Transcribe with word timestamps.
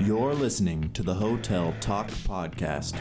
You're 0.00 0.32
listening 0.32 0.92
to 0.92 1.02
the 1.02 1.12
Hotel 1.12 1.74
Talk 1.80 2.06
Podcast. 2.06 2.96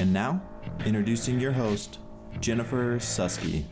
And 0.00 0.12
now, 0.12 0.42
introducing 0.84 1.38
your 1.38 1.52
host, 1.52 2.00
Jennifer 2.40 2.96
Susky. 2.96 3.64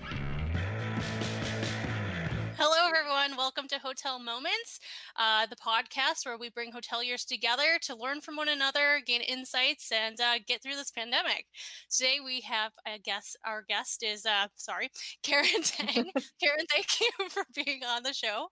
Hello, 2.56 2.77
everyone. 2.87 3.37
Welcome 3.37 3.66
to 3.66 3.80
Hotel 3.80 4.20
Moments, 4.20 4.79
uh, 5.16 5.46
the 5.46 5.56
podcast 5.56 6.27
where 6.27 6.38
we 6.38 6.48
bring 6.48 6.70
hoteliers 6.70 7.27
together 7.27 7.77
to 7.82 7.96
learn 7.96 8.20
from 8.20 8.37
one 8.37 8.48
another, 8.48 9.00
gain 9.05 9.23
insights, 9.23 9.91
and 9.91 10.20
uh, 10.20 10.34
get 10.46 10.62
through 10.62 10.77
this 10.77 10.93
pandemic. 10.93 11.46
Today, 11.91 12.18
we 12.25 12.41
have 12.43 12.70
a 12.86 13.00
guest. 13.00 13.36
Our 13.45 13.64
guest 13.68 14.05
is, 14.05 14.25
uh, 14.25 14.46
sorry, 14.55 14.91
Karen 15.25 15.45
Tang. 15.64 16.12
Karen, 16.41 16.66
thank 16.73 17.00
you 17.00 17.11
for 17.30 17.43
being 17.52 17.80
on 17.82 18.05
the 18.05 18.12
show. 18.12 18.46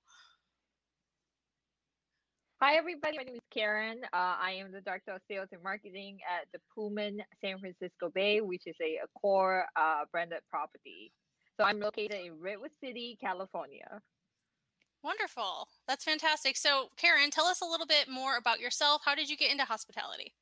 Hi, 2.62 2.76
everybody. 2.76 3.18
My 3.18 3.22
name 3.24 3.34
is 3.34 3.40
Karen. 3.52 4.00
Uh, 4.14 4.36
I 4.40 4.52
am 4.58 4.72
the 4.72 4.80
Director 4.80 5.10
of 5.10 5.20
Sales 5.30 5.48
and 5.52 5.62
Marketing 5.62 6.16
at 6.26 6.46
the 6.54 6.58
Pullman 6.74 7.18
San 7.42 7.58
Francisco 7.58 8.08
Bay, 8.08 8.40
which 8.40 8.62
is 8.64 8.74
a 8.80 8.96
core 9.20 9.66
uh, 9.76 10.04
branded 10.10 10.38
property. 10.48 11.12
So 11.58 11.64
I'm 11.64 11.78
located 11.80 12.12
in 12.24 12.40
Redwood 12.40 12.70
City, 12.82 13.18
California. 13.20 14.00
Wonderful. 15.04 15.68
That's 15.86 16.02
fantastic. 16.02 16.56
So, 16.56 16.88
Karen, 16.96 17.30
tell 17.30 17.44
us 17.44 17.60
a 17.60 17.66
little 17.66 17.84
bit 17.84 18.08
more 18.08 18.38
about 18.38 18.58
yourself. 18.58 19.02
How 19.04 19.14
did 19.14 19.28
you 19.28 19.36
get 19.36 19.52
into 19.52 19.64
hospitality? 19.64 20.32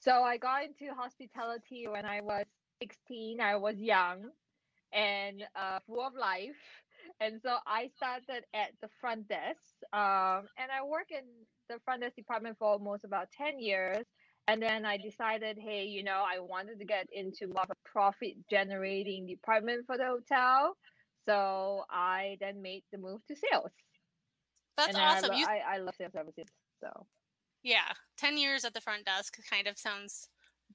So, 0.00 0.24
I 0.24 0.36
got 0.36 0.64
into 0.64 0.92
hospitality 0.96 1.86
when 1.86 2.04
I 2.04 2.22
was 2.22 2.44
16. 2.82 3.40
I 3.40 3.54
was 3.54 3.76
young 3.76 4.30
and 4.92 5.44
uh, 5.54 5.78
full 5.86 6.04
of 6.04 6.14
life 6.14 6.83
and 7.20 7.40
so 7.42 7.56
I 7.66 7.90
started 7.96 8.44
at 8.54 8.70
the 8.82 8.88
front 9.00 9.28
desk, 9.28 9.60
um, 9.92 10.46
and 10.58 10.70
I 10.70 10.84
worked 10.84 11.10
in 11.10 11.24
the 11.68 11.78
front 11.84 12.02
desk 12.02 12.16
department 12.16 12.56
for 12.58 12.68
almost 12.68 13.04
about 13.04 13.28
ten 13.36 13.58
years. 13.58 14.04
And 14.46 14.60
then 14.60 14.84
I 14.84 14.98
decided, 14.98 15.56
hey, 15.58 15.84
you 15.84 16.04
know, 16.04 16.22
I 16.22 16.38
wanted 16.38 16.78
to 16.78 16.84
get 16.84 17.06
into 17.10 17.46
more 17.46 17.62
of 17.62 17.70
a 17.70 17.88
profit 17.90 18.34
generating 18.50 19.26
department 19.26 19.86
for 19.86 19.96
the 19.96 20.04
hotel. 20.04 20.76
So 21.24 21.84
I 21.88 22.36
then 22.40 22.60
made 22.60 22.82
the 22.92 22.98
move 22.98 23.22
to 23.28 23.36
sales. 23.36 23.70
That's 24.76 24.94
and 24.94 25.02
awesome. 25.02 25.30
I, 25.30 25.36
you... 25.36 25.46
I, 25.46 25.60
I 25.74 25.78
love 25.78 25.94
sales 25.96 26.12
services. 26.12 26.44
So 26.82 27.06
yeah, 27.62 27.92
ten 28.18 28.36
years 28.36 28.64
at 28.64 28.74
the 28.74 28.80
front 28.80 29.06
desk 29.06 29.38
kind 29.50 29.66
of 29.66 29.78
sounds 29.78 30.28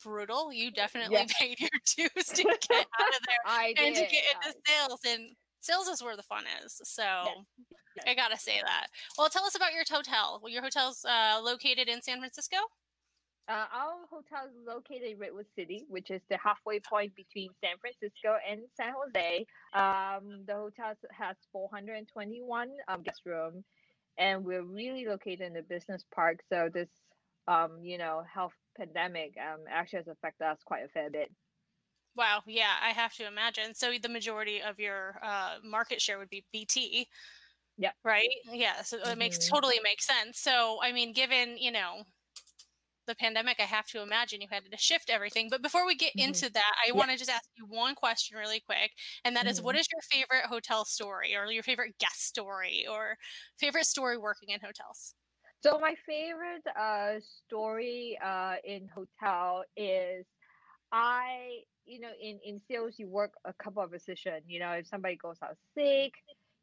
brutal. 0.03 0.51
You 0.51 0.71
definitely 0.71 1.17
yeah. 1.17 1.25
paid 1.39 1.59
your 1.59 1.69
dues 1.95 2.25
to 2.25 2.43
get 2.69 2.87
out 2.99 3.15
of 3.15 3.21
there 3.27 3.75
and 3.85 3.95
did. 3.95 3.95
to 3.95 4.11
get 4.11 4.23
into 4.35 4.57
sales. 4.65 4.99
And 5.07 5.29
sales 5.59 5.87
is 5.87 6.03
where 6.03 6.15
the 6.15 6.23
fun 6.23 6.43
is. 6.63 6.81
So 6.83 7.03
yes. 7.03 8.05
I 8.07 8.15
gotta 8.15 8.37
say 8.37 8.61
that. 8.63 8.87
Well, 9.17 9.29
tell 9.29 9.43
us 9.43 9.55
about 9.55 9.73
your 9.73 9.83
hotel. 9.89 10.39
Well, 10.41 10.51
your 10.51 10.61
hotel's 10.61 11.05
uh, 11.05 11.41
located 11.43 11.87
in 11.87 12.01
San 12.01 12.19
Francisco. 12.19 12.57
Uh, 13.49 13.65
our 13.73 14.05
hotel 14.11 14.47
is 14.47 14.53
located 14.67 15.13
in 15.13 15.17
Redwood 15.17 15.47
City, 15.55 15.83
which 15.89 16.11
is 16.11 16.21
the 16.29 16.37
halfway 16.37 16.79
point 16.79 17.15
between 17.15 17.49
San 17.63 17.77
Francisco 17.81 18.37
and 18.47 18.61
San 18.77 18.93
Jose. 18.93 19.45
Um, 19.73 20.43
the 20.45 20.53
hotel 20.53 20.93
has 21.11 21.35
421 21.51 22.69
um, 22.87 23.01
guest 23.01 23.21
rooms, 23.25 23.63
and 24.19 24.45
we're 24.45 24.61
really 24.61 25.07
located 25.07 25.41
in 25.41 25.53
the 25.53 25.63
business 25.63 26.05
park. 26.13 26.41
So 26.53 26.69
this, 26.71 26.89
um, 27.47 27.79
you 27.81 27.97
know, 27.97 28.21
health 28.31 28.53
pandemic 28.77 29.33
um, 29.41 29.61
actually 29.67 29.97
has 29.97 30.07
affected 30.09 30.45
us 30.45 30.59
quite 30.63 30.83
a 30.85 30.89
fair 30.89 31.09
bit. 31.09 31.31
Wow. 32.15 32.43
Yeah, 32.47 32.75
I 32.81 32.89
have 32.91 33.13
to 33.15 33.27
imagine. 33.27 33.73
So 33.75 33.93
the 34.01 34.09
majority 34.09 34.61
of 34.61 34.79
your 34.79 35.19
uh, 35.23 35.59
market 35.63 36.01
share 36.01 36.17
would 36.17 36.29
be 36.29 36.45
BT. 36.51 37.07
Yeah. 37.77 37.93
Right. 38.03 38.29
Yeah. 38.51 38.83
So 38.83 38.97
mm-hmm. 39.05 39.09
it 39.09 39.17
makes 39.17 39.39
Mm-hmm. 39.39 39.49
totally 39.49 39.79
makes 39.83 40.05
sense. 40.05 40.39
So 40.39 40.79
I 40.83 40.91
mean, 40.93 41.13
given 41.13 41.57
you 41.57 41.71
know 41.71 42.03
the 43.07 43.15
pandemic, 43.15 43.59
I 43.59 43.63
have 43.63 43.87
to 43.87 44.01
imagine 44.01 44.39
you 44.41 44.47
had 44.51 44.63
to 44.69 44.77
shift 44.77 45.09
everything. 45.09 45.49
But 45.49 45.61
before 45.61 45.85
we 45.85 45.95
get 45.95 46.13
Mhm. 46.13 46.17
into 46.17 46.49
that, 46.51 46.75
I 46.87 46.91
Yeah. 46.91 47.03
want 47.03 47.11
to 47.11 47.17
just 47.17 47.29
ask 47.31 47.49
you 47.57 47.65
one 47.65 47.95
question 47.95 48.37
really 48.37 48.59
quick, 48.61 48.91
and 49.25 49.35
that 49.35 49.47
is, 49.47 49.61
what 49.61 49.75
Mhm. 49.75 49.77
is 49.77 49.87
your 49.91 50.01
favorite 50.03 50.45
hotel 50.47 50.85
story, 50.85 51.35
or 51.35 51.47
your 51.51 51.63
favorite 51.63 51.97
guest 51.97 52.21
story, 52.23 52.85
or 52.87 53.17
favorite 53.57 53.85
story 53.85 54.17
working 54.17 54.49
in 54.49 54.59
hotels? 54.61 55.15
So 55.61 55.77
my 55.79 55.95
favorite 56.05 56.65
uh, 56.77 57.19
story 57.19 58.17
uh, 58.23 58.55
in 58.63 58.87
hotel 58.87 59.63
is 59.75 60.25
I, 60.91 61.61
you 61.89 61.99
know, 62.01 62.11
in 62.21 62.39
in 62.45 62.61
sales 62.69 62.95
you 62.97 63.07
work 63.09 63.33
a 63.45 63.53
couple 63.53 63.83
of 63.83 63.91
positions. 63.91 64.43
You 64.47 64.59
know, 64.59 64.71
if 64.73 64.87
somebody 64.87 65.17
goes 65.17 65.37
out 65.43 65.57
sick, 65.77 66.13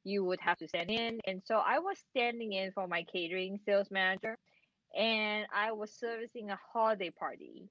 you 0.05 0.25
would 0.25 0.41
have 0.41 0.59
to 0.59 0.69
stand 0.69 0.91
in. 0.91 1.21
And 1.27 1.43
so 1.45 1.57
I 1.57 1.81
was 1.81 1.99
standing 2.11 2.53
in 2.53 2.73
for 2.73 2.89
my 2.89 3.05
catering 3.13 3.59
sales 3.67 3.89
manager, 3.91 4.39
and 4.97 5.47
I 5.55 5.73
was 5.73 5.93
servicing 5.99 6.51
a 6.51 6.59
holiday 6.73 7.11
party, 7.11 7.69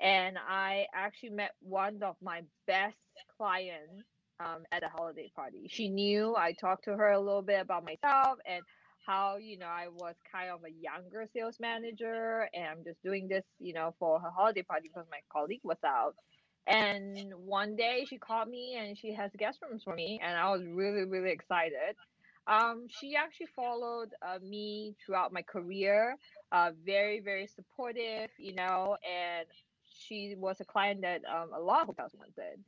and 0.00 0.38
I 0.38 0.86
actually 0.94 1.30
met 1.30 1.52
one 1.60 2.02
of 2.02 2.16
my 2.22 2.42
best 2.66 2.96
clients 3.36 4.04
um, 4.40 4.64
at 4.72 4.84
a 4.84 4.88
holiday 4.88 5.30
party. 5.34 5.68
She 5.70 5.88
knew 5.88 6.36
I 6.36 6.52
talked 6.52 6.84
to 6.84 6.96
her 6.96 7.12
a 7.12 7.20
little 7.20 7.42
bit 7.42 7.60
about 7.60 7.84
myself 7.84 8.38
and 8.46 8.62
how 9.06 9.36
you 9.36 9.58
know 9.58 9.66
I 9.66 9.88
was 9.88 10.14
kind 10.32 10.50
of 10.50 10.60
a 10.64 10.70
younger 10.72 11.26
sales 11.34 11.58
manager 11.60 12.48
and 12.54 12.64
I'm 12.64 12.84
just 12.84 13.02
doing 13.02 13.28
this 13.28 13.44
you 13.58 13.74
know 13.74 13.94
for 13.98 14.18
her 14.20 14.30
holiday 14.30 14.62
party 14.62 14.88
because 14.88 15.06
my 15.10 15.20
colleague 15.32 15.60
was 15.62 15.78
out 15.84 16.14
and 16.66 17.32
one 17.34 17.76
day 17.76 18.06
she 18.08 18.18
called 18.18 18.48
me 18.48 18.76
and 18.78 18.96
she 18.96 19.12
has 19.12 19.30
guest 19.38 19.58
rooms 19.62 19.82
for 19.82 19.94
me 19.94 20.20
and 20.22 20.36
I 20.36 20.50
was 20.50 20.62
really 20.64 21.04
really 21.04 21.30
excited 21.30 21.96
um, 22.46 22.86
she 22.88 23.16
actually 23.16 23.48
followed 23.56 24.10
uh, 24.22 24.38
me 24.42 24.94
throughout 25.04 25.32
my 25.32 25.42
career 25.42 26.16
uh, 26.52 26.70
very 26.84 27.20
very 27.20 27.46
supportive 27.46 28.30
you 28.38 28.54
know 28.54 28.96
and 29.04 29.46
she 30.06 30.34
was 30.38 30.60
a 30.60 30.64
client 30.64 31.02
that 31.02 31.22
um, 31.24 31.50
a 31.54 31.60
lot 31.60 31.82
of 31.82 31.88
hotels 31.88 32.12
wanted 32.14 32.60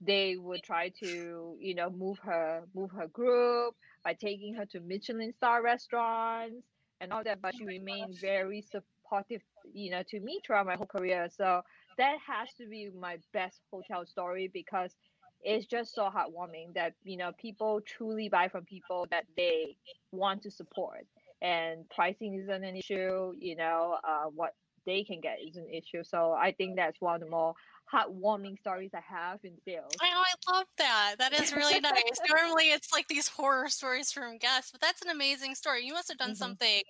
they 0.00 0.36
would 0.36 0.62
try 0.62 0.90
to 0.90 1.56
you 1.60 1.74
know 1.74 1.90
move 1.90 2.18
her 2.18 2.62
move 2.74 2.90
her 2.90 3.08
group 3.08 3.74
by 4.04 4.14
taking 4.14 4.54
her 4.54 4.64
to 4.66 4.80
Michelin 4.80 5.32
star 5.32 5.62
restaurants 5.62 6.64
and 7.00 7.12
all 7.12 7.22
that, 7.24 7.40
but 7.40 7.54
she 7.56 7.64
remained 7.64 8.16
very 8.20 8.62
supportive, 8.62 9.42
you 9.72 9.90
know, 9.90 10.02
to 10.08 10.20
me 10.20 10.40
throughout 10.44 10.66
my 10.66 10.76
whole 10.76 10.86
career. 10.86 11.28
So 11.36 11.62
that 11.98 12.18
has 12.26 12.54
to 12.54 12.66
be 12.68 12.90
my 12.90 13.18
best 13.32 13.60
hotel 13.72 14.06
story 14.06 14.48
because 14.52 14.94
it's 15.40 15.66
just 15.66 15.94
so 15.94 16.10
heartwarming 16.10 16.74
that 16.74 16.94
you 17.04 17.16
know 17.16 17.32
people 17.38 17.80
truly 17.82 18.28
buy 18.28 18.48
from 18.48 18.64
people 18.64 19.06
that 19.10 19.26
they 19.36 19.76
want 20.12 20.42
to 20.42 20.50
support, 20.50 21.06
and 21.42 21.88
pricing 21.90 22.34
isn't 22.42 22.64
an 22.64 22.76
issue. 22.76 23.34
You 23.38 23.56
know, 23.56 23.98
uh, 24.06 24.26
what 24.26 24.54
they 24.86 25.04
can 25.04 25.20
get 25.20 25.38
is 25.46 25.56
an 25.56 25.68
issue. 25.70 26.04
So 26.04 26.32
I 26.32 26.52
think 26.52 26.76
that's 26.76 27.00
one 27.00 27.16
of 27.16 27.20
the 27.20 27.28
more 27.30 27.54
heartwarming 27.92 28.58
stories 28.60 28.90
I 28.94 29.02
have 29.08 29.40
in 29.44 29.58
sales. 29.66 30.00
I 30.00 30.10
I 30.48 30.52
love 30.52 30.66
that. 30.78 31.16
That 31.18 31.32
is 31.32 31.52
really 31.52 31.80
nice. 31.80 32.20
Normally, 32.28 32.70
it's 32.70 32.92
like 32.92 33.08
these 33.08 33.28
horror 33.28 33.68
stories 33.68 34.12
from 34.12 34.38
guests, 34.38 34.70
but 34.70 34.80
that's 34.80 35.02
an 35.02 35.08
amazing 35.10 35.54
story. 35.54 35.84
You 35.84 35.92
must 35.94 36.08
have 36.08 36.18
done 36.18 36.34
Mhm. 36.34 36.36
something 36.36 36.82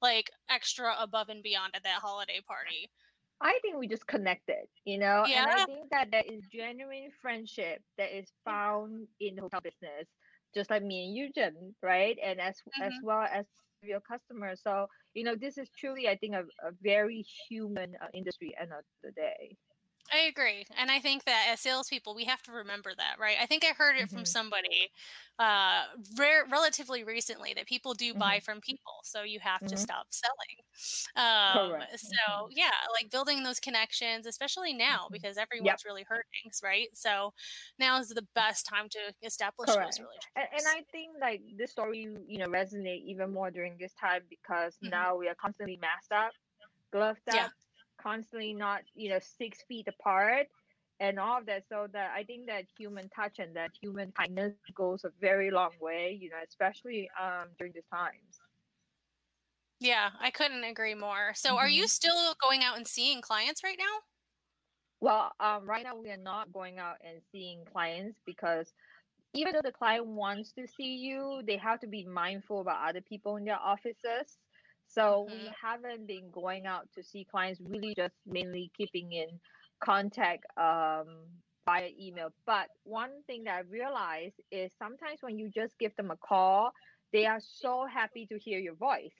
like 0.00 0.30
extra 0.48 0.94
above 0.98 1.28
and 1.28 1.42
beyond 1.42 1.74
at 1.74 1.82
that 1.84 2.00
holiday 2.02 2.40
party. 2.40 2.90
I 3.42 3.58
think 3.62 3.76
we 3.78 3.88
just 3.88 4.06
connected, 4.06 4.66
you 4.84 4.98
know, 4.98 5.26
Yeah. 5.26 5.46
and 5.46 5.48
I 5.48 5.62
think 5.62 5.90
that 5.90 6.10
there 6.10 6.24
is 6.26 6.42
genuine 6.46 7.10
friendship 7.20 7.82
that 7.98 8.16
is 8.16 8.32
found 8.44 9.08
in 9.20 9.36
the 9.36 9.42
hotel 9.42 9.60
business, 9.60 10.08
just 10.54 10.70
like 10.70 10.82
me 10.82 11.06
and 11.06 11.14
you, 11.16 11.32
Jen, 11.32 11.74
right? 11.82 12.18
And 12.22 12.40
as 12.40 12.62
as 12.80 12.96
Mhm. 12.96 13.02
well 13.02 13.22
as 13.30 13.46
your 13.82 14.00
customers. 14.00 14.62
So 14.62 14.86
you 15.14 15.24
know, 15.24 15.36
this 15.36 15.58
is 15.58 15.70
truly, 15.70 16.08
I 16.08 16.16
think, 16.16 16.34
a, 16.34 16.44
a 16.66 16.72
very 16.82 17.22
human 17.48 17.94
uh, 18.02 18.08
industry 18.14 18.54
end 18.60 18.72
of 18.72 18.84
the 19.02 19.12
day. 19.12 19.56
I 20.14 20.20
agree. 20.22 20.66
And 20.76 20.90
I 20.90 21.00
think 21.00 21.24
that 21.24 21.46
as 21.50 21.60
salespeople, 21.60 22.14
we 22.14 22.24
have 22.26 22.42
to 22.42 22.52
remember 22.52 22.92
that, 22.94 23.18
right? 23.18 23.36
I 23.40 23.46
think 23.46 23.64
I 23.64 23.68
heard 23.68 23.96
it 23.96 24.10
from 24.10 24.24
Mhm. 24.24 24.26
somebody 24.26 24.90
uh, 25.38 25.86
rare, 26.18 26.44
relatively 26.50 27.02
recently 27.02 27.54
that 27.54 27.66
people 27.66 27.94
do 27.94 28.14
buy 28.14 28.38
Mhm. 28.38 28.40
from 28.40 28.60
people. 28.60 29.00
So 29.04 29.22
you 29.22 29.40
have 29.40 29.64
to 29.68 29.76
Mhm. 29.76 29.78
stop 29.78 30.08
selling. 30.10 30.58
Um, 31.16 31.80
so, 31.96 32.14
Mhm. 32.28 32.52
yeah, 32.52 32.70
like 32.94 33.10
building 33.10 33.42
those 33.42 33.58
connections, 33.60 34.26
especially 34.26 34.74
now 34.74 35.08
Mhm. 35.08 35.22
because 35.22 35.38
everyone's 35.38 35.84
really 35.84 36.04
hurting, 36.04 36.52
right? 36.62 36.88
So 36.94 37.32
now 37.78 37.98
is 37.98 38.10
the 38.10 38.26
best 38.34 38.66
time 38.66 38.88
to 38.90 39.14
establish 39.22 39.76
Correct. 39.76 39.78
those 39.78 39.98
relationships. 39.98 40.28
And, 40.36 40.48
and 40.52 40.68
I 40.68 40.84
think 40.90 41.16
like 41.20 41.42
this 41.56 41.70
story, 41.70 42.00
you 42.26 42.38
know, 42.38 42.48
resonate 42.48 43.02
even 43.06 43.32
more 43.32 43.50
during 43.50 43.76
this 43.78 43.94
time 43.94 44.22
because 44.28 44.78
Mhm. 44.82 45.06
now 45.06 45.16
we 45.16 45.28
are 45.28 45.34
constantly 45.34 45.76
masked 45.76 46.12
up, 46.12 46.32
gloved 46.92 47.28
up, 47.28 47.50
Yeah. 47.50 47.52
Constantly 48.02 48.54
not, 48.54 48.82
you 48.94 49.10
know, 49.10 49.18
six 49.20 49.62
feet 49.68 49.88
apart 49.88 50.48
and 51.00 51.18
all 51.18 51.38
of 51.38 51.46
that. 51.46 51.68
So 51.68 51.88
that 51.92 52.12
I 52.12 52.24
think 52.24 52.46
that 52.48 52.66
human 52.78 53.08
touch 53.10 53.38
and 53.38 53.56
that 53.56 53.72
human 53.80 54.12
kindness 54.12 54.54
goes 54.74 55.04
a 55.04 55.10
very 55.20 55.50
long 55.50 55.72
way, 55.80 56.12
you 56.20 56.30
know, 56.30 56.40
especially 56.46 57.10
um 57.20 57.50
during 57.58 57.72
these 57.74 57.86
times. 57.92 58.40
Yeah, 59.80 60.12
I 60.18 60.30
couldn't 60.30 60.64
agree 60.64 60.94
more. 60.94 61.34
So, 61.34 61.56
are 61.58 61.68
you 61.68 61.86
Mhm. 61.86 61.88
still 61.88 62.34
going 62.40 62.62
out 62.62 62.76
and 62.76 62.86
seeing 62.86 63.20
clients 63.20 63.62
right 63.64 63.78
now? 63.78 64.00
Well, 65.00 65.32
um, 65.40 65.66
right 65.68 65.82
now 65.82 65.96
we 65.96 66.10
are 66.10 66.16
not 66.16 66.52
going 66.52 66.78
out 66.78 66.98
and 67.02 67.22
seeing 67.32 67.64
clients 67.64 68.20
because 68.24 68.72
even 69.34 69.54
though 69.54 69.62
the 69.62 69.72
client 69.72 70.06
wants 70.06 70.52
to 70.54 70.66
see 70.68 70.96
you, 70.96 71.42
they 71.46 71.58
have 71.58 71.80
to 71.80 71.88
be 71.88 72.06
mindful 72.06 72.60
about 72.60 72.88
other 72.88 73.02
people 73.02 73.36
in 73.36 73.44
their 73.44 73.58
offices. 73.58 74.38
So 74.92 75.22
Mhm. 75.26 75.32
we 75.32 75.54
haven't 75.60 76.06
been 76.06 76.30
going 76.30 76.66
out 76.66 76.90
to 76.92 77.02
see 77.02 77.24
clients, 77.24 77.60
really 77.60 77.94
just 77.94 78.14
mainly 78.26 78.70
keeping 78.76 79.12
in 79.12 79.40
contact 79.82 80.44
um, 80.58 81.42
via 81.66 81.90
email. 81.98 82.30
But 82.46 82.70
one 82.84 83.22
thing 83.26 83.44
that 83.44 83.56
I 83.56 83.60
realized 83.60 84.40
is 84.50 84.72
sometimes 84.76 85.22
when 85.22 85.38
you 85.38 85.50
just 85.50 85.78
give 85.78 85.94
them 85.96 86.10
a 86.10 86.16
call, 86.16 86.72
they 87.12 87.26
are 87.26 87.40
so 87.40 87.86
happy 87.86 88.26
to 88.26 88.38
hear 88.38 88.58
your 88.58 88.76
voice. 88.76 89.14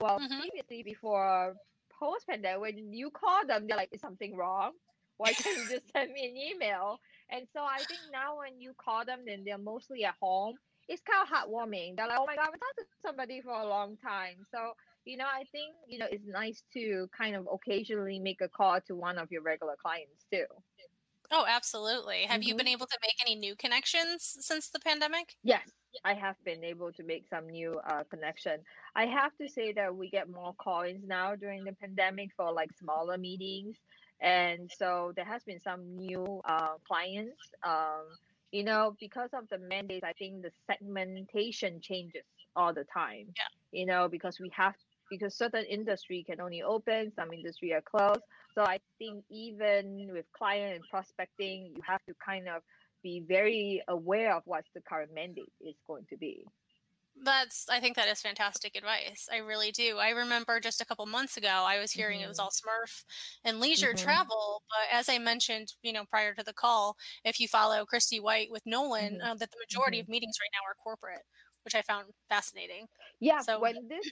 Well, 0.00 0.20
Mhm. 0.20 0.40
previously 0.40 0.82
before 0.82 1.56
post 1.98 2.26
pandemic, 2.28 2.60
when 2.60 2.92
you 2.92 3.10
call 3.10 3.46
them, 3.46 3.66
they're 3.66 3.76
like, 3.76 3.90
"Is 3.92 4.00
something 4.00 4.36
wrong? 4.36 4.72
Why 5.16 5.34
can't 5.34 5.56
you 5.58 5.68
just 5.68 5.90
send 5.92 6.12
me 6.12 6.28
an 6.28 6.36
email?" 6.36 6.98
And 7.30 7.48
so 7.52 7.64
I 7.64 7.84
think 7.84 8.02
now 8.10 8.38
when 8.38 8.60
you 8.60 8.74
call 8.74 9.04
them, 9.04 9.24
then 9.26 9.44
they're 9.44 9.58
mostly 9.58 10.04
at 10.04 10.16
home. 10.20 10.58
It's 10.88 11.02
kind 11.02 11.22
of 11.22 11.28
heartwarming. 11.32 11.96
They're 11.96 12.08
like, 12.08 12.18
"Oh 12.20 12.26
my 12.26 12.36
god, 12.36 12.42
I 12.42 12.44
haven't 12.46 12.60
talked 12.60 12.78
to 12.78 12.86
somebody 13.06 13.40
for 13.42 13.52
a 13.52 13.66
long 13.66 13.96
time." 13.96 14.44
So 14.50 14.74
you 15.04 15.16
know, 15.16 15.26
I 15.26 15.44
think 15.52 15.76
you 15.86 15.98
know 15.98 16.06
it's 16.10 16.26
nice 16.26 16.62
to 16.74 17.08
kind 17.16 17.36
of 17.36 17.48
occasionally 17.52 18.18
make 18.18 18.40
a 18.40 18.48
call 18.48 18.80
to 18.82 18.94
one 18.96 19.18
of 19.18 19.30
your 19.32 19.42
regular 19.42 19.76
clients 19.76 20.24
too. 20.30 20.46
Oh, 21.30 21.44
absolutely. 21.46 22.24
Have 22.26 22.42
you 22.42 22.54
Mhm. 22.54 22.58
been 22.58 22.68
able 22.68 22.86
to 22.86 22.98
make 23.02 23.20
any 23.20 23.34
new 23.34 23.56
connections 23.56 24.36
since 24.40 24.70
the 24.70 24.80
pandemic? 24.80 25.36
Yes, 25.42 25.68
I 26.04 26.14
have 26.14 26.42
been 26.44 26.64
able 26.64 26.92
to 26.92 27.02
make 27.02 27.28
some 27.28 27.48
new 27.48 27.78
uh, 27.80 28.04
connection. 28.04 28.62
I 28.94 29.06
have 29.06 29.36
to 29.36 29.48
say 29.48 29.72
that 29.74 29.94
we 29.94 30.08
get 30.08 30.28
more 30.30 30.54
call-ins 30.54 31.04
now 31.06 31.36
during 31.36 31.64
the 31.64 31.74
pandemic 31.74 32.30
for 32.36 32.50
like 32.52 32.72
smaller 32.72 33.18
meetings, 33.18 33.76
and 34.20 34.70
so 34.72 35.12
there 35.14 35.24
has 35.26 35.44
been 35.44 35.60
some 35.60 35.96
new 35.96 36.40
uh, 36.44 36.78
clients. 36.86 37.42
Um, 37.62 38.16
you 38.52 38.64
know, 38.64 38.96
because 39.00 39.30
of 39.34 39.48
the 39.50 39.58
mandates, 39.58 40.04
I 40.04 40.12
think 40.14 40.42
the 40.42 40.52
segmentation 40.66 41.80
changes 41.80 42.24
all 42.56 42.72
the 42.72 42.84
time. 42.84 43.34
Yeah. 43.36 43.48
You 43.72 43.86
know, 43.86 44.08
because 44.08 44.38
we 44.40 44.48
have 44.50 44.76
because 45.10 45.36
certain 45.36 45.64
industry 45.64 46.24
can 46.28 46.40
only 46.40 46.62
open, 46.62 47.12
some 47.14 47.32
industry 47.32 47.72
are 47.72 47.82
closed. 47.82 48.20
So 48.54 48.62
I 48.62 48.78
think 48.98 49.24
even 49.30 50.10
with 50.12 50.26
client 50.32 50.76
and 50.76 50.84
prospecting, 50.90 51.72
you 51.74 51.82
have 51.86 52.04
to 52.06 52.14
kind 52.24 52.48
of 52.48 52.62
be 53.02 53.20
very 53.26 53.82
aware 53.88 54.34
of 54.34 54.42
what 54.46 54.64
the 54.74 54.80
current 54.80 55.12
mandate 55.14 55.52
is 55.60 55.74
going 55.86 56.06
to 56.10 56.16
be. 56.16 56.44
That's 57.22 57.68
I 57.68 57.78
think 57.78 57.94
that 57.94 58.08
is 58.08 58.20
fantastic 58.20 58.74
advice. 58.74 59.28
I 59.30 59.36
really 59.36 59.70
do. 59.70 59.98
I 59.98 60.10
remember 60.10 60.58
just 60.58 60.80
a 60.80 60.84
couple 60.84 61.06
months 61.06 61.36
ago 61.36 61.48
I 61.48 61.78
was 61.78 61.92
hearing 61.92 62.20
it 62.20 62.26
was 62.26 62.38
Mhm. 62.38 62.42
all 62.42 62.50
SMERF 62.50 63.04
and 63.44 63.60
leisure 63.60 63.92
Mhm. 63.94 63.98
travel, 63.98 64.64
but 64.68 64.88
as 64.90 65.08
I 65.08 65.18
mentioned, 65.18 65.74
you 65.82 65.92
know, 65.92 66.04
prior 66.06 66.34
to 66.34 66.42
the 66.42 66.52
call, 66.52 66.96
if 67.24 67.38
you 67.38 67.46
follow 67.46 67.84
Christy 67.86 68.18
White 68.18 68.50
with 68.50 68.66
Knowland, 68.66 69.20
Mhm. 69.20 69.24
uh, 69.24 69.34
that 69.34 69.50
the 69.52 69.58
majority 69.60 69.98
Mhm. 69.98 70.00
of 70.02 70.08
meetings 70.08 70.36
right 70.40 70.50
now 70.54 70.66
are 70.68 70.74
corporate, 70.74 71.24
which 71.64 71.76
I 71.76 71.82
found 71.82 72.12
fascinating. 72.28 72.88
Yeah, 73.20 73.42
So- 73.42 73.60
when 73.60 73.86
this 73.86 74.10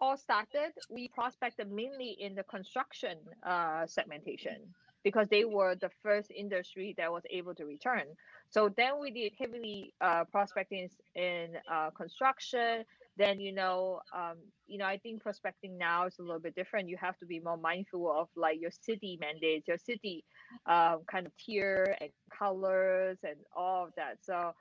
all 0.00 0.16
started, 0.16 0.72
we 0.90 1.08
prospected 1.08 1.70
mainly 1.70 2.16
in 2.20 2.34
the 2.34 2.44
construction 2.44 3.18
uh, 3.46 3.86
segmentation 3.86 4.74
because 5.02 5.28
they 5.28 5.44
were 5.44 5.74
the 5.74 5.90
first 6.02 6.30
industry 6.30 6.94
that 6.98 7.10
was 7.10 7.22
able 7.30 7.54
to 7.54 7.64
return. 7.64 8.04
So 8.50 8.70
then 8.76 9.00
we 9.00 9.10
did 9.10 9.32
heavily 9.38 9.94
uh, 10.00 10.24
prospecting 10.24 10.88
in 11.14 11.54
uh, 11.70 11.90
construction. 11.90 12.84
Then 13.16 13.40
you 13.40 13.52
know, 13.52 14.00
um, 14.14 14.36
you 14.66 14.78
know, 14.78 14.86
I 14.86 14.98
think 14.98 15.22
prospecting 15.22 15.76
now 15.78 16.06
is 16.06 16.16
a 16.18 16.22
little 16.22 16.40
bit 16.40 16.54
different. 16.54 16.88
You 16.88 16.96
have 17.00 17.18
to 17.18 17.26
be 17.26 17.40
more 17.40 17.56
mindful 17.56 18.10
of 18.10 18.28
like 18.36 18.60
your 18.60 18.70
city 18.70 19.18
mandates, 19.20 19.68
your 19.68 19.78
city 19.78 20.24
um, 20.66 21.00
kind 21.10 21.26
of 21.26 21.32
tier 21.36 21.96
and 22.00 22.10
colors 22.36 23.18
and 23.22 23.36
all 23.56 23.84
of 23.84 23.90
that. 23.96 24.18
So 24.22 24.52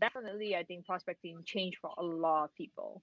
definitely, 0.00 0.56
I 0.56 0.64
think 0.64 0.86
prospecting 0.86 1.42
changed 1.44 1.78
for 1.80 1.90
a 1.98 2.02
lot 2.02 2.44
of 2.44 2.54
people. 2.54 3.02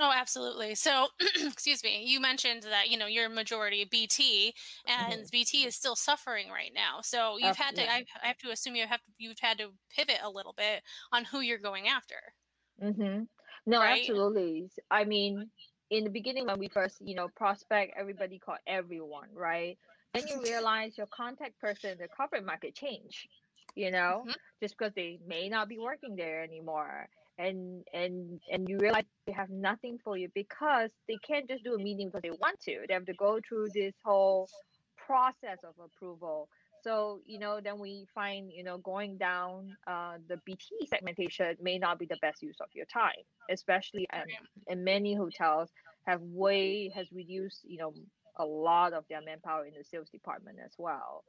Oh, 0.00 0.10
absolutely. 0.10 0.74
So, 0.74 1.08
excuse 1.36 1.84
me, 1.84 2.04
you 2.06 2.18
mentioned 2.18 2.62
that, 2.62 2.88
you 2.88 2.96
know, 2.96 3.06
you're 3.06 3.28
majority 3.28 3.84
BT 3.84 4.54
and 4.86 5.28
BT 5.30 5.64
is 5.66 5.76
still 5.76 5.96
suffering 5.96 6.48
right 6.50 6.72
now. 6.74 7.00
So, 7.02 7.36
you've 7.36 7.48
Ab- 7.48 7.56
had 7.56 7.76
to 7.76 7.82
yeah. 7.82 7.92
I, 7.92 8.04
I 8.22 8.26
have 8.28 8.38
to 8.38 8.50
assume 8.50 8.74
you 8.74 8.86
have 8.86 9.00
you've 9.18 9.40
had 9.40 9.58
to 9.58 9.72
pivot 9.90 10.18
a 10.22 10.30
little 10.30 10.54
bit 10.54 10.82
on 11.12 11.26
who 11.26 11.40
you're 11.40 11.58
going 11.58 11.88
after. 11.88 12.34
Mm-hmm. 12.82 13.24
No, 13.66 13.80
Right? 13.80 14.02
absolutely. 14.02 14.70
I 14.90 15.04
mean, 15.04 15.50
in 15.90 16.04
the 16.04 16.10
beginning 16.10 16.46
when 16.46 16.58
we 16.58 16.68
first, 16.68 17.00
you 17.00 17.14
know, 17.14 17.28
prospect, 17.28 17.94
everybody 17.96 18.38
called 18.38 18.58
everyone, 18.66 19.28
right? 19.34 19.78
Then 20.14 20.26
you 20.26 20.42
realize 20.42 20.96
your 20.98 21.06
contact 21.06 21.58
person 21.58 21.98
the 21.98 22.08
corporate 22.08 22.44
market 22.44 22.74
change, 22.74 23.28
you 23.74 23.90
know, 23.90 24.26
Mhm. 24.26 24.36
just 24.62 24.76
because 24.76 24.92
they 24.94 25.18
may 25.26 25.48
not 25.48 25.68
be 25.68 25.78
working 25.78 26.16
there 26.16 26.42
anymore. 26.42 27.08
And 27.38 27.84
and 27.92 28.40
and 28.50 28.68
you 28.68 28.78
realize 28.78 29.04
they 29.26 29.32
have 29.32 29.50
nothing 29.50 29.98
for 30.04 30.16
you 30.16 30.28
because 30.34 30.90
they 31.08 31.16
can't 31.18 31.48
just 31.48 31.64
do 31.64 31.74
a 31.74 31.78
meeting 31.78 32.08
because 32.08 32.22
they 32.22 32.30
want 32.30 32.60
to. 32.60 32.80
They 32.86 32.94
have 32.94 33.06
to 33.06 33.14
go 33.14 33.40
through 33.46 33.70
this 33.70 33.94
whole 34.04 34.50
process 34.96 35.58
of 35.64 35.74
approval. 35.82 36.48
So, 36.82 37.20
you 37.26 37.38
know, 37.38 37.60
then 37.60 37.78
we 37.78 38.06
find, 38.14 38.50
you 38.52 38.64
know, 38.64 38.78
going 38.78 39.16
down 39.16 39.76
uh, 39.86 40.18
the 40.28 40.36
BT 40.44 40.86
segmentation 40.86 41.56
may 41.60 41.78
not 41.78 41.98
be 41.98 42.06
the 42.06 42.16
best 42.16 42.42
use 42.42 42.56
of 42.60 42.68
your 42.74 42.86
time, 42.86 43.12
especially 43.50 44.06
um, 44.12 44.20
Right. 44.26 44.48
and 44.68 44.84
many 44.84 45.14
hotels 45.14 45.70
have 46.06 46.20
way 46.22 46.88
has 46.94 47.10
reduced, 47.12 47.60
you 47.64 47.78
know, 47.78 47.94
a 48.36 48.44
lot 48.44 48.92
of 48.92 49.04
their 49.08 49.20
manpower 49.22 49.66
in 49.66 49.74
the 49.76 49.84
sales 49.84 50.08
department 50.10 50.58
as 50.64 50.72
well. 50.78 51.24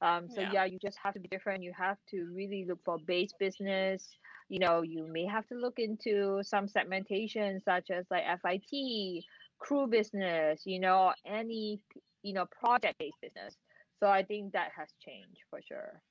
Um, 0.00 0.28
so 0.28 0.40
Yeah. 0.40 0.42
yeah, 0.42 0.64
you 0.64 0.78
just 0.78 0.98
have 1.02 1.14
to 1.14 1.20
be 1.20 1.28
different. 1.28 1.62
You 1.64 1.72
have 1.76 1.98
to 2.10 2.24
really 2.34 2.64
look 2.68 2.80
for 2.84 2.98
base 2.98 3.32
business. 3.38 4.08
You 4.48 4.60
know, 4.60 4.82
you 4.82 5.06
may 5.12 5.26
have 5.26 5.46
to 5.48 5.54
look 5.54 5.78
into 5.78 6.42
some 6.42 6.68
segmentation 6.68 7.60
such 7.60 7.90
as 7.90 8.06
like 8.10 8.24
FIT, 8.24 9.24
crew 9.58 9.86
business, 9.88 10.62
you 10.64 10.80
know, 10.80 11.12
any 11.26 11.82
you 12.22 12.32
know 12.32 12.46
project-based 12.46 13.20
business. 13.20 13.56
So 14.00 14.06
I 14.08 14.22
think 14.24 14.52
that 14.52 14.70
has 14.76 14.88
changed 15.04 15.40
for 15.50 15.60
sure. 15.62 16.02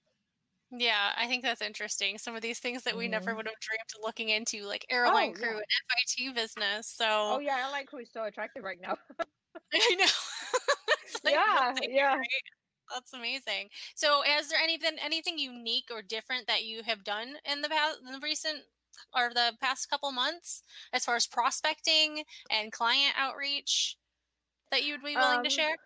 Yeah, 0.71 1.13
I 1.15 1.27
think 1.27 1.43
that's 1.43 1.61
interesting. 1.61 2.17
Some 2.17 2.35
of 2.35 2.41
these 2.41 2.59
things 2.59 2.83
that 2.83 2.97
we 2.97 3.07
never 3.07 3.33
Mhm. 3.33 3.35
would 3.35 3.45
have 3.47 3.55
dreamed 3.61 3.81
of 3.95 4.03
looking 4.03 4.27
into, 4.29 4.63
like 4.65 4.85
airline 4.89 5.31
Oh, 5.31 5.33
crew 5.33 5.49
yeah. 5.49 5.57
and 5.57 5.65
FIT 5.89 6.33
business. 6.35 6.87
So 6.89 7.37
Oh 7.37 7.39
yeah, 7.39 7.67
like 7.69 7.89
who 7.91 7.97
is 7.97 8.11
so 8.11 8.23
attractive 8.23 8.63
right 8.63 8.79
now. 8.79 8.97
I 9.73 9.95
know. 9.95 10.05
Like, 11.23 11.41
yeah, 11.43 11.73
yeah. 11.81 12.17
right? 12.17 12.46
That's 12.93 13.13
amazing. 13.13 13.69
So, 13.95 14.21
has 14.23 14.49
there 14.49 14.59
any 14.59 14.77
been 14.77 14.97
anything 14.99 15.37
unique 15.37 15.89
or 15.91 16.01
different 16.01 16.47
that 16.47 16.63
you 16.63 16.83
have 16.83 17.03
done 17.03 17.37
in 17.45 17.61
the 17.61 17.69
past, 17.69 17.99
in 17.99 18.11
the 18.13 18.19
recent 18.19 18.65
or 19.13 19.33
the 19.33 19.57
past 19.59 19.89
couple 19.89 20.11
months, 20.11 20.63
as 20.93 21.05
far 21.05 21.15
as 21.15 21.27
prospecting 21.27 22.23
and 22.49 22.71
client 22.71 23.13
outreach, 23.17 23.97
that 24.71 24.83
you 24.85 24.93
would 24.93 25.03
be 25.03 25.17
willing 25.17 25.43
to 25.43 25.49
Um, 25.49 25.51
share? 25.51 25.77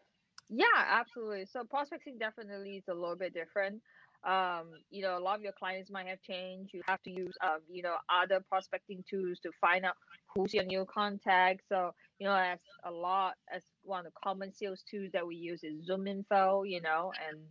Yeah, 0.50 0.66
absolutely. 0.78 1.46
So 1.48 1.64
prospecting 1.66 2.18
definitely 2.20 2.78
is 2.78 2.88
a 2.90 2.94
little 2.94 3.16
bit 3.18 3.34
different. 3.34 3.84
Um, 4.24 4.74
you 4.90 5.02
know, 5.02 5.18
a 5.18 5.20
lot 5.20 5.36
of 5.36 5.42
your 5.42 5.54
clients 5.54 5.90
might 5.90 6.08
have 6.08 6.22
changed. 6.22 6.74
You 6.74 6.82
have 6.88 7.02
to 7.04 7.10
use, 7.12 7.36
um, 7.42 7.62
you 7.68 7.82
know, 7.82 7.98
other 8.10 8.40
prospecting 8.48 9.04
tools 9.10 9.40
to 9.42 9.52
find 9.60 9.86
out 9.86 9.96
who's 10.34 10.54
your 10.54 10.64
new 10.64 10.86
contact. 10.86 11.62
So, 11.68 11.92
you 12.20 12.28
know, 12.28 12.36
as 12.36 12.60
a 12.84 12.92
lot 12.92 13.36
as 13.52 13.64
one 13.82 14.06
of 14.06 14.14
the 14.14 14.20
common 14.24 14.54
sales 14.54 14.84
tools 14.84 15.12
that 15.14 15.26
we 15.26 15.36
use 15.36 15.64
is 15.64 15.90
ZoomInfo. 15.90 16.70
You 16.70 16.82
know, 16.82 17.12
and 17.30 17.48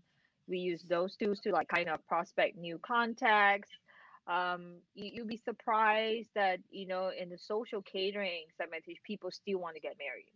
we 0.46 0.58
use 0.58 0.84
those 0.88 1.16
tools 1.16 1.40
to 1.40 1.50
like 1.52 1.68
kind 1.68 1.88
of 1.88 2.06
prospect 2.06 2.56
new 2.56 2.78
contacts. 2.78 3.70
Um, 4.26 4.82
you, 4.94 5.10
you'll 5.14 5.26
be 5.26 5.36
surprised 5.38 6.30
that 6.34 6.60
you 6.70 6.86
know 6.86 7.08
in 7.10 7.30
the 7.30 7.38
social 7.38 7.82
catering 7.82 8.46
segmentation, 8.56 9.00
people 9.04 9.30
still 9.32 9.58
want 9.58 9.74
to 9.74 9.80
get 9.80 9.98
married. 9.98 10.32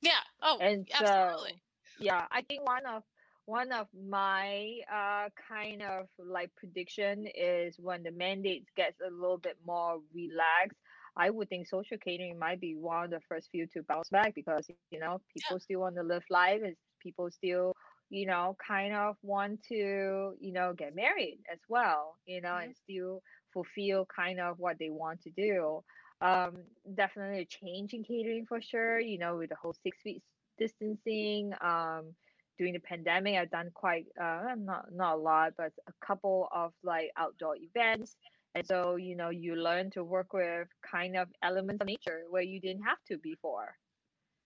Yeah. 0.00 0.20
Oh, 0.42 0.58
And 0.60 0.88
so, 0.88 1.00
absolutely. 1.00 1.62
yeah, 1.98 2.26
I 2.30 2.42
think 2.42 2.64
one 2.66 2.86
of 2.86 3.02
one 3.46 3.72
of 3.72 3.88
my 3.94 4.80
uh 4.92 5.30
kind 5.48 5.82
of 5.82 6.08
like 6.18 6.54
prediction 6.56 7.26
is 7.34 7.76
when 7.80 8.02
the 8.04 8.12
mandates 8.12 8.70
gets 8.76 9.00
a 9.00 9.10
little 9.10 9.38
bit 9.38 9.58
more 9.64 10.00
relaxed. 10.14 10.78
I 11.16 11.30
would 11.30 11.48
think 11.48 11.68
social 11.68 11.98
catering 11.98 12.38
might 12.38 12.60
be 12.60 12.76
one 12.76 13.04
of 13.06 13.10
the 13.10 13.20
first 13.28 13.50
few 13.50 13.66
to 13.74 13.82
bounce 13.84 14.10
back 14.10 14.34
because 14.34 14.68
you 14.68 14.98
know 15.00 15.04
people 15.32 15.58
still 15.60 15.80
want 15.80 15.96
to 15.96 16.02
live 16.02 16.24
life, 16.30 16.60
and 16.64 16.76
people 17.00 17.30
still 17.30 17.74
you 18.10 18.26
know 18.26 18.56
kind 18.66 18.94
of 18.94 19.16
want 19.22 19.62
to 19.68 20.34
you 20.38 20.52
know 20.52 20.74
get 20.74 20.94
married 20.94 21.42
as 21.52 21.60
well, 21.68 22.18
you 22.26 22.40
know, 22.40 22.56
Mhm. 22.56 22.72
and 22.72 22.76
still 22.76 23.22
fulfill 23.52 24.06
kind 24.14 24.40
of 24.40 24.58
what 24.58 24.78
they 24.78 24.90
want 24.90 25.20
to 25.22 25.30
do 25.30 25.82
um 26.22 26.64
definitely 26.94 27.40
a 27.42 27.46
change 27.46 27.92
in 27.92 28.02
catering 28.02 28.46
for 28.46 28.60
sure 28.60 28.98
you 29.00 29.18
know 29.18 29.36
with 29.36 29.50
the 29.50 29.56
whole 29.56 29.74
six 29.74 29.98
feet 30.02 30.22
distancing 30.58 31.52
um 31.60 32.14
during 32.58 32.72
the 32.72 32.80
pandemic 32.80 33.36
i've 33.36 33.50
done 33.50 33.70
quite 33.74 34.06
uh 34.20 34.54
not 34.56 34.86
not 34.92 35.14
a 35.14 35.20
lot 35.20 35.52
but 35.56 35.72
a 35.88 35.92
couple 36.06 36.48
of 36.54 36.72
like 36.82 37.10
outdoor 37.16 37.56
events. 37.56 38.16
And 38.54 38.66
so 38.66 38.96
you 38.96 39.16
know 39.16 39.28
you 39.30 39.54
learn 39.56 39.90
to 39.90 40.02
work 40.02 40.32
with 40.32 40.68
kind 40.90 41.16
of 41.16 41.28
elements 41.42 41.82
of 41.82 41.86
nature 41.88 42.22
where 42.30 42.42
you 42.42 42.58
didn't 42.60 42.84
have 42.84 42.98
to 43.08 43.18
before 43.18 43.76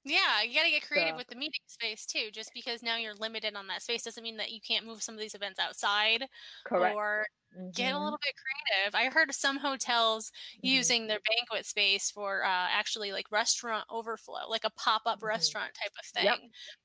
Yeah, 0.05 0.41
you 0.43 0.55
got 0.55 0.65
to 0.65 0.71
get 0.71 0.83
creative 0.87 1.15
So- 1.15 1.17
with 1.17 1.27
the 1.29 1.37
meeting 1.37 1.61
space 1.67 2.07
too. 2.07 2.31
Just 2.31 2.53
because 2.55 2.83
now 2.83 2.97
you're 2.97 3.15
limited 3.15 3.55
on 3.55 3.67
that 3.67 3.83
space 3.83 4.03
doesn't 4.03 4.23
mean 4.23 4.39
that 4.39 4.51
you 4.51 4.61
can't 4.67 4.87
move 4.87 5.03
some 5.03 5.15
of 5.15 5.21
these 5.21 5.35
events 5.35 5.59
outside 5.59 6.27
Correct. 6.65 7.01
or 7.03 7.27
get 7.75 7.95
a 7.95 7.99
Mhm. 7.99 8.05
little 8.05 8.19
bit 8.25 8.35
creative. 8.37 8.95
I 8.95 9.11
heard 9.11 9.29
of 9.29 9.35
some 9.35 9.59
hotels 9.59 10.33
Mhm. 10.63 10.87
using 10.87 11.07
their 11.07 11.21
banquet 11.37 11.67
space 11.67 12.11
for 12.11 12.45
uh, 12.45 12.49
actually 12.49 13.13
like 13.13 13.31
restaurant 13.31 13.87
overflow, 13.91 14.49
like 14.49 14.65
a 14.65 14.71
pop 14.71 15.03
up 15.07 15.23
Mhm. 15.35 15.55
restaurant 15.55 15.73
type 15.75 15.93
of 15.99 16.07
thing. 16.07 16.31
Yep. 16.31 16.41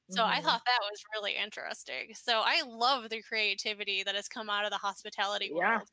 So 0.10 0.26
I 0.26 0.42
Mhm. 0.42 0.42
thought 0.42 0.62
that 0.66 0.80
was 0.82 1.02
really 1.16 1.36
interesting. 1.36 2.14
So 2.16 2.42
I 2.46 2.62
love 2.64 3.10
the 3.10 3.22
creativity 3.24 4.04
that 4.04 4.16
has 4.16 4.28
come 4.28 4.50
out 4.50 4.66
of 4.66 4.72
the 4.72 4.78
hospitality 4.78 5.52
Yeah. 5.52 5.80
world. 5.80 5.90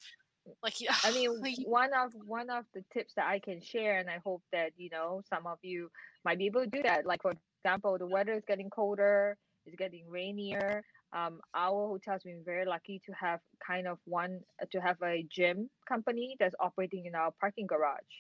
Like, 0.62 0.74
I 1.04 1.12
mean, 1.12 1.30
one 1.64 1.94
of 1.94 2.12
one 2.14 2.50
of 2.50 2.66
the 2.74 2.84
tips 2.92 3.14
that 3.16 3.26
I 3.28 3.40
can 3.40 3.60
share, 3.62 3.98
and 3.98 4.10
I 4.10 4.20
hope 4.24 4.42
that 4.52 4.72
you 4.76 4.90
know 4.90 5.22
some 5.28 5.46
of 5.46 5.58
you 5.62 5.90
might 6.24 6.38
be 6.38 6.46
able 6.46 6.62
to 6.64 6.70
do 6.70 6.82
that. 6.82 7.06
Like 7.06 7.22
for 7.22 7.32
example, 7.32 7.98
the 7.98 8.06
weather 8.06 8.32
is 8.32 8.44
getting 8.46 8.70
colder, 8.70 9.38
it's 9.66 9.76
getting 9.76 10.08
rainier. 10.08 10.84
Um, 11.12 11.40
our 11.54 11.86
hotel's 11.88 12.22
been 12.24 12.42
very 12.44 12.64
lucky 12.66 13.00
to 13.06 13.12
have 13.12 13.40
kind 13.66 13.86
of 13.86 13.98
one 14.04 14.40
to 14.70 14.80
have 14.80 14.96
a 15.02 15.24
gym 15.30 15.70
company 15.88 16.36
that's 16.38 16.54
operating 16.60 17.06
in 17.06 17.14
our 17.14 17.32
parking 17.40 17.66
garage. 17.66 18.14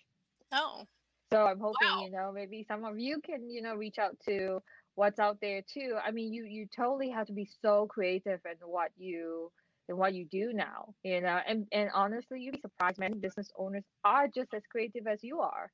oh, 0.52 0.86
So 1.32 1.46
I'm 1.46 1.60
hoping 1.60 1.96
Wow. 1.96 1.98
you 1.98 2.10
know 2.10 2.32
maybe 2.32 2.64
some 2.64 2.84
of 2.84 2.98
you 2.98 3.20
can 3.20 3.48
you 3.50 3.62
know 3.62 3.74
reach 3.74 3.98
out 3.98 4.18
to 4.28 4.60
what's 4.94 5.18
out 5.18 5.40
there 5.40 5.62
too. 5.62 5.98
I 6.02 6.10
mean, 6.10 6.32
you 6.32 6.44
you 6.44 6.66
totally 6.74 7.10
have 7.10 7.26
to 7.28 7.32
be 7.32 7.46
so 7.46 7.86
creative 7.86 8.40
in 8.44 8.58
what 8.68 8.92
you 8.96 9.52
in 9.88 9.96
what 9.96 10.14
you 10.14 10.26
do 10.28 10.52
now, 10.52 10.94
you 11.02 11.20
know. 11.20 11.40
And 11.46 11.66
and 11.72 11.90
honestly, 11.94 12.40
you'd 12.40 12.52
be 12.54 12.60
surprised. 12.60 12.98
Many 12.98 13.18
business 13.18 13.50
owners 13.56 13.84
are 14.04 14.28
just 14.28 14.52
as 14.54 14.62
creative 14.70 15.06
as 15.06 15.22
you 15.22 15.40
are. 15.40 15.70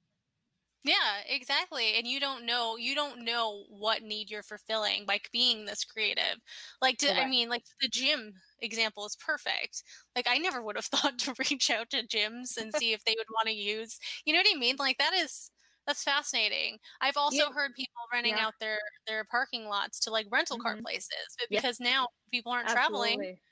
Yeah, 0.85 1.23
exactly. 1.26 1.94
And 1.94 2.06
you 2.06 2.20
don't 2.20 2.47
know 2.47 2.76
you 2.76 2.94
don't 2.94 3.25
know 3.25 3.64
what 3.68 4.02
need 4.02 4.30
you're 4.30 4.42
fulfilling 4.42 5.04
by 5.06 5.20
being 5.32 5.64
this 5.64 5.85
creative. 5.85 6.37
Like 6.80 6.99
to, 6.99 7.18
I 7.18 7.25
mean, 7.26 7.49
like 7.49 7.64
the 7.80 7.88
gym 7.88 8.35
example 8.61 9.04
is 9.04 9.16
perfect. 9.16 9.82
Like 10.14 10.26
I 10.28 10.38
never 10.38 10.62
would 10.62 10.76
have 10.76 10.85
thought 10.87 11.18
to 11.20 11.35
reach 11.50 11.70
out 11.70 11.90
to 11.90 12.06
gyms 12.06 12.56
and 12.56 12.73
see 12.75 12.92
if 12.92 13.04
they 13.04 13.14
would 13.18 13.26
want 13.30 13.47
to 13.49 13.52
use. 13.54 13.99
You 14.25 14.32
know 14.32 14.38
what 14.40 14.54
I 14.54 14.58
mean? 14.58 14.76
Like 14.78 14.99
that 14.99 15.12
is 15.14 15.50
that's 15.87 16.04
fascinating. 16.04 16.78
I've 17.00 17.16
also 17.16 17.44
Yeah. 17.47 17.52
heard 17.52 17.73
people 17.75 17.94
renting 18.12 18.38
Yeah. 18.38 18.38
out 18.38 18.54
their 18.61 18.78
their 19.06 19.25
parking 19.25 19.64
lots 19.64 19.99
to 20.00 20.11
like 20.11 20.26
rental 20.30 20.58
car 20.58 20.76
Mhm. 20.76 20.85
places, 20.85 21.35
but 21.38 21.49
Yeah. 21.50 21.61
because 21.61 21.80
now 21.80 22.06
people 22.30 22.52
aren't 22.52 22.68
traveling, 22.68 23.26
Absolutely. 23.26 23.42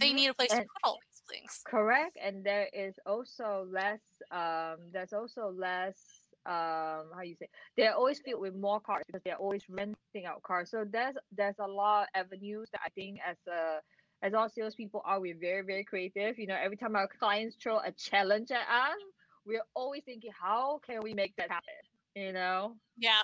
they 0.00 0.12
need 0.14 0.28
a 0.28 0.34
place 0.34 0.54
to 0.54 0.62
put 0.62 0.88
all 0.88 0.98
these 1.10 1.38
things. 1.40 1.66
Correct, 1.66 2.16
and 2.20 2.44
there 2.44 2.66
is 2.72 2.98
also 3.06 3.64
less. 3.70 4.00
Um, 4.30 4.90
there's 4.90 5.12
also 5.12 5.50
less. 5.50 6.21
Um, 6.44 7.10
how 7.14 7.22
you 7.22 7.36
say? 7.38 7.48
They're 7.76 7.94
always 7.94 8.20
filled 8.20 8.40
with 8.40 8.54
more 8.54 8.80
cars 8.80 9.04
because 9.06 9.22
they're 9.24 9.36
always 9.36 9.62
renting 9.68 10.26
out 10.26 10.42
cars. 10.42 10.70
So 10.70 10.84
there's 10.90 11.14
there's 11.36 11.58
a 11.60 11.66
lot 11.66 12.02
of 12.02 12.08
avenues 12.14 12.68
that 12.72 12.80
I 12.84 12.88
think 12.90 13.18
as 13.26 13.36
a 13.48 13.78
as 14.24 14.34
all 14.34 14.48
salespeople 14.48 15.02
are 15.04 15.20
we're 15.20 15.38
very 15.38 15.62
very 15.62 15.84
creative. 15.84 16.38
You 16.38 16.46
know, 16.48 16.56
every 16.60 16.76
time 16.76 16.96
our 16.96 17.08
clients 17.08 17.56
throw 17.62 17.78
a 17.78 17.92
challenge 17.92 18.50
at 18.50 18.62
us, 18.68 18.98
we're 19.44 19.64
always 19.74 20.02
thinking, 20.04 20.32
how 20.38 20.80
can 20.86 21.00
we 21.02 21.14
make 21.14 21.34
that 21.36 21.50
happen? 21.50 21.74
You 22.14 22.32
know? 22.32 22.76
Yeah. 22.96 23.22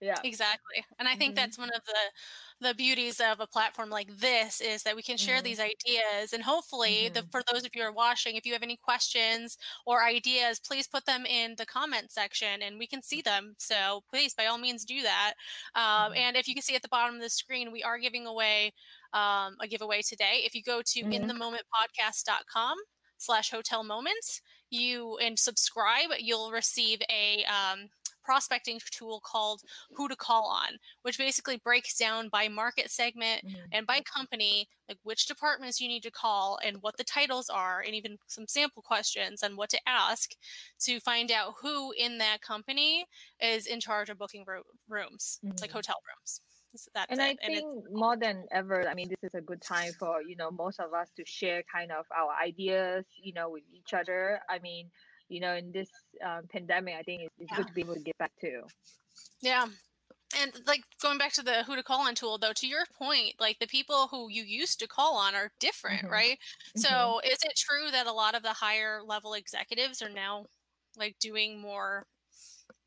Yeah. 0.00 0.24
Exactly. 0.24 0.84
And 0.98 1.06
I 1.08 1.14
think 1.14 1.34
Mhm. 1.34 1.36
that's 1.36 1.56
one 1.56 1.70
of 1.74 1.84
the 1.84 2.12
the 2.60 2.74
beauties 2.74 3.20
of 3.20 3.38
a 3.38 3.46
platform 3.46 3.88
like 3.88 4.08
this 4.16 4.60
is 4.60 4.82
that 4.82 4.96
we 4.96 5.02
can 5.02 5.16
share 5.16 5.40
Mhm. 5.40 5.42
these 5.42 5.60
ideas 5.60 6.32
and 6.32 6.42
hopefully 6.42 7.08
the 7.08 7.22
Mhm. 7.22 7.30
for 7.30 7.40
those 7.52 7.64
of 7.64 7.70
you 7.72 7.82
who 7.82 7.88
are 7.88 7.92
watching 7.92 8.34
if 8.34 8.44
you 8.44 8.52
have 8.52 8.64
any 8.64 8.76
questions 8.76 9.56
or 9.86 10.02
ideas 10.04 10.58
please 10.58 10.88
put 10.88 11.06
them 11.06 11.24
in 11.24 11.54
the 11.54 11.64
comment 11.64 12.10
section 12.10 12.60
and 12.62 12.76
we 12.76 12.86
can 12.88 13.00
see 13.00 13.22
them 13.22 13.54
so 13.60 14.02
please 14.10 14.34
by 14.34 14.46
all 14.46 14.58
means 14.58 14.84
do 14.84 15.02
that 15.02 15.34
um, 15.76 16.12
Mhm. 16.12 16.16
and 16.16 16.36
if 16.36 16.48
you 16.48 16.54
can 16.54 16.62
see 16.64 16.74
at 16.74 16.82
the 16.82 16.88
bottom 16.88 17.14
of 17.14 17.20
the 17.22 17.30
screen 17.30 17.70
we 17.70 17.82
are 17.84 17.98
giving 17.98 18.26
away 18.26 18.72
um, 19.12 19.56
a 19.60 19.68
giveaway 19.68 20.02
today 20.02 20.42
if 20.44 20.52
you 20.54 20.62
go 20.62 20.82
to 20.82 21.00
Mhm. 21.02 21.38
inthemomentpodcast.com 21.78 22.76
slash 23.18 23.50
hotel 23.50 23.84
moments 23.84 24.40
you 24.70 25.16
and 25.18 25.38
subscribe 25.38 26.10
you'll 26.18 26.50
receive 26.50 27.00
a 27.10 27.44
um, 27.44 27.88
prospecting 28.28 28.78
tool 28.90 29.20
called 29.24 29.62
who 29.96 30.06
to 30.06 30.14
call 30.14 30.44
on 30.50 30.76
which 31.00 31.16
basically 31.16 31.56
breaks 31.56 31.96
down 31.96 32.28
by 32.28 32.46
market 32.46 32.90
segment 32.90 33.42
Mhm. 33.42 33.68
and 33.72 33.86
by 33.86 34.00
company 34.02 34.68
like 34.86 34.98
which 35.02 35.24
departments 35.26 35.80
you 35.80 35.88
need 35.88 36.02
to 36.02 36.10
call 36.10 36.58
and 36.62 36.82
what 36.82 36.94
the 36.98 37.04
titles 37.04 37.48
are 37.48 37.80
and 37.80 37.94
even 37.94 38.18
some 38.26 38.46
sample 38.46 38.82
questions 38.82 39.42
on 39.42 39.56
what 39.56 39.70
to 39.70 39.80
ask 39.88 40.34
to 40.78 41.00
find 41.00 41.30
out 41.32 41.54
who 41.62 41.92
in 41.92 42.18
that 42.18 42.42
company 42.42 43.06
is 43.40 43.66
in 43.66 43.80
charge 43.80 44.10
of 44.10 44.18
booking 44.18 44.44
ro- 44.46 44.62
rooms 44.88 45.40
like 45.62 45.70
Mhm. 45.70 45.72
hotel 45.72 45.96
rooms 46.10 46.42
So 46.76 46.90
that's 46.92 47.10
and 47.10 47.20
I 47.22 47.30
it. 47.30 47.38
And 47.42 47.54
it's- 47.54 47.72
think 47.72 47.90
more 48.04 48.14
than 48.24 48.46
ever, 48.50 48.86
I 48.86 48.92
mean, 48.92 49.08
this 49.08 49.22
is 49.22 49.34
a 49.34 49.40
good 49.50 49.62
time 49.62 49.92
for 50.00 50.20
you 50.30 50.36
know 50.36 50.50
most 50.50 50.78
of 50.84 50.92
us 51.00 51.08
to 51.16 51.24
share 51.24 51.62
kind 51.76 51.90
of 51.90 52.04
our 52.20 52.32
ideas, 52.48 53.06
you 53.26 53.32
know, 53.32 53.48
with 53.54 53.64
each 53.78 53.92
other. 54.00 54.20
I 54.54 54.58
mean, 54.58 54.84
you 55.28 55.40
know, 55.40 55.54
in 55.54 55.72
this 55.72 55.90
um, 56.24 56.46
pandemic, 56.48 56.94
I 56.96 57.02
think 57.02 57.22
it's, 57.22 57.34
it's 57.38 57.52
Yeah. 57.52 57.56
good 57.56 57.68
to 57.68 57.72
be 57.74 57.80
able 57.82 57.94
to 57.94 58.00
get 58.00 58.18
back 58.18 58.32
to. 58.40 58.62
Yeah. 59.40 59.66
And 60.36 60.52
like 60.66 60.82
going 61.00 61.18
back 61.18 61.32
to 61.34 61.42
the 61.42 61.64
who 61.64 61.76
to 61.76 61.82
call 61.82 62.00
on 62.06 62.14
tool 62.14 62.38
though, 62.38 62.52
to 62.54 62.66
your 62.66 62.84
point, 62.98 63.34
like 63.40 63.58
the 63.60 63.66
people 63.66 64.08
who 64.08 64.28
you 64.30 64.42
used 64.44 64.78
to 64.80 64.88
call 64.88 65.16
on 65.16 65.34
are 65.34 65.52
different, 65.60 66.06
Mhm. 66.06 66.10
right? 66.10 66.38
Mhm. 66.76 66.80
So 66.82 67.20
is 67.24 67.38
it 67.44 67.56
true 67.56 67.90
that 67.90 68.06
a 68.06 68.12
lot 68.12 68.34
of 68.34 68.42
the 68.42 68.52
higher 68.52 69.02
level 69.02 69.34
executives 69.34 70.02
are 70.02 70.10
now 70.10 70.46
like 70.96 71.18
doing 71.20 71.58
more 71.60 72.06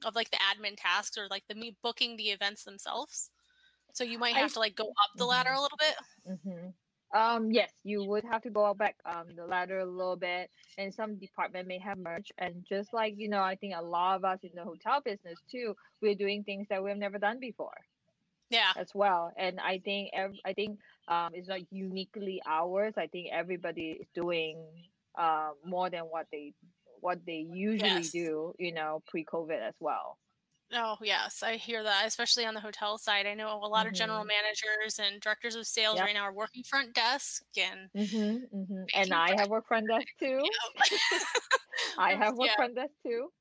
of 0.05 0.15
like 0.15 0.29
the 0.31 0.37
admin 0.37 0.75
tasks 0.77 1.17
or 1.17 1.27
like 1.29 1.47
the 1.47 1.55
me 1.55 1.77
booking 1.83 2.17
the 2.17 2.31
events 2.31 2.63
themselves? 2.63 3.31
So 3.93 4.03
you 4.03 4.19
might 4.19 4.35
I- 4.35 4.39
have 4.39 4.53
to 4.53 4.59
like 4.59 4.75
go 4.75 4.89
up 4.89 5.11
the 5.17 5.25
ladder 5.25 5.51
Mhm. 5.51 5.57
a 5.57 5.61
little 5.61 5.77
bit. 5.77 5.95
hmm 6.43 6.69
Um, 7.13 7.51
yes, 7.51 7.71
you 7.83 8.03
would 8.03 8.23
have 8.23 8.41
to 8.43 8.49
go 8.49 8.73
back 8.73 8.95
um, 9.05 9.27
the 9.35 9.45
ladder 9.45 9.79
a 9.79 9.85
little 9.85 10.15
bit, 10.15 10.49
and 10.77 10.93
some 10.93 11.15
department 11.17 11.67
may 11.67 11.79
have 11.79 11.97
merged. 11.97 12.31
And 12.37 12.65
just 12.67 12.93
like 12.93 13.15
you 13.17 13.27
know, 13.29 13.41
I 13.41 13.55
think 13.55 13.73
a 13.75 13.81
lot 13.83 14.15
of 14.17 14.25
us 14.25 14.39
in 14.43 14.51
the 14.55 14.63
hotel 14.63 15.01
business 15.01 15.39
too, 15.49 15.75
we're 16.01 16.15
doing 16.15 16.43
things 16.43 16.67
that 16.69 16.83
we've 16.83 16.95
never 16.97 17.19
done 17.19 17.39
before 17.39 17.75
Yeah. 18.49 18.73
as 18.75 18.93
well. 18.95 19.31
And 19.37 19.59
I 19.59 19.79
think 19.79 20.11
every, 20.13 20.41
I 20.45 20.53
think 20.53 20.79
um, 21.07 21.31
it's 21.33 21.47
not 21.49 21.61
uniquely 21.71 22.41
ours. 22.47 22.93
I 22.97 23.07
think 23.07 23.29
everybody 23.31 23.97
is 24.01 24.07
doing 24.13 24.57
uh, 25.17 25.51
more 25.65 25.89
than 25.89 26.03
what 26.03 26.27
they 26.31 26.53
what 27.01 27.25
they 27.25 27.45
usually 27.51 28.03
Yes. 28.03 28.11
do. 28.11 28.53
You 28.59 28.73
know, 28.73 29.01
pre-COVID 29.07 29.59
as 29.61 29.75
well. 29.79 30.17
Oh 30.73 30.97
yes, 31.01 31.43
I 31.43 31.57
hear 31.57 31.83
that, 31.83 32.05
especially 32.07 32.45
on 32.45 32.53
the 32.53 32.61
hotel 32.61 32.97
side. 32.97 33.25
I 33.27 33.33
know 33.33 33.57
a 33.57 33.67
lot 33.67 33.87
of 33.87 33.93
general 33.93 34.23
Mhm. 34.23 34.25
managers 34.25 34.99
and 34.99 35.19
directors 35.21 35.55
of 35.55 35.67
sales 35.67 36.01
Yep. 36.01 36.01
right 36.01 36.13
now 36.13 36.23
are 36.23 36.33
working 36.33 36.63
front 36.63 36.93
desk 36.95 37.43
and 37.57 37.89
hmm 37.95 38.37
hmm 38.51 38.83
And 38.93 39.13
I 39.13 39.33
have 39.35 39.49
work 39.49 39.67
front 39.67 39.87
desk 39.89 40.07
too. 40.19 40.51
I 41.97 42.15
have 42.15 42.35
work 42.35 42.53
Yeah. 42.53 42.55
front 42.55 42.75
desk 42.75 42.93
too. 43.03 43.31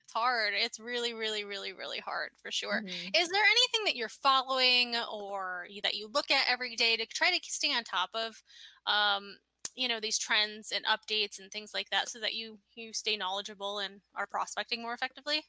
it's 0.00 0.12
hard. 0.12 0.54
It's 0.54 0.80
really, 0.80 1.12
really, 1.12 1.44
really, 1.44 1.72
really 1.72 1.98
hard 1.98 2.30
for 2.42 2.50
sure. 2.50 2.82
Mhm. 2.82 3.14
Is 3.14 3.28
there 3.28 3.44
anything 3.44 3.84
that 3.84 3.96
you're 3.96 4.08
following 4.08 4.96
or 4.96 5.66
that 5.82 5.94
you 5.96 6.08
look 6.08 6.30
at 6.30 6.48
every 6.48 6.76
day 6.76 6.96
to 6.96 7.06
try 7.06 7.30
to 7.36 7.40
stay 7.50 7.72
on 7.74 7.84
top 7.84 8.10
of, 8.14 8.42
um, 8.86 9.38
you 9.74 9.86
know, 9.88 10.00
these 10.00 10.18
trends 10.18 10.72
and 10.72 10.84
updates 10.86 11.38
and 11.38 11.50
things 11.52 11.74
like 11.74 11.90
that, 11.90 12.08
so 12.08 12.20
that 12.20 12.34
you 12.34 12.60
you 12.74 12.92
stay 12.92 13.16
knowledgeable 13.16 13.78
and 13.80 14.00
are 14.14 14.26
prospecting 14.26 14.80
more 14.82 14.94
effectively? 14.94 15.44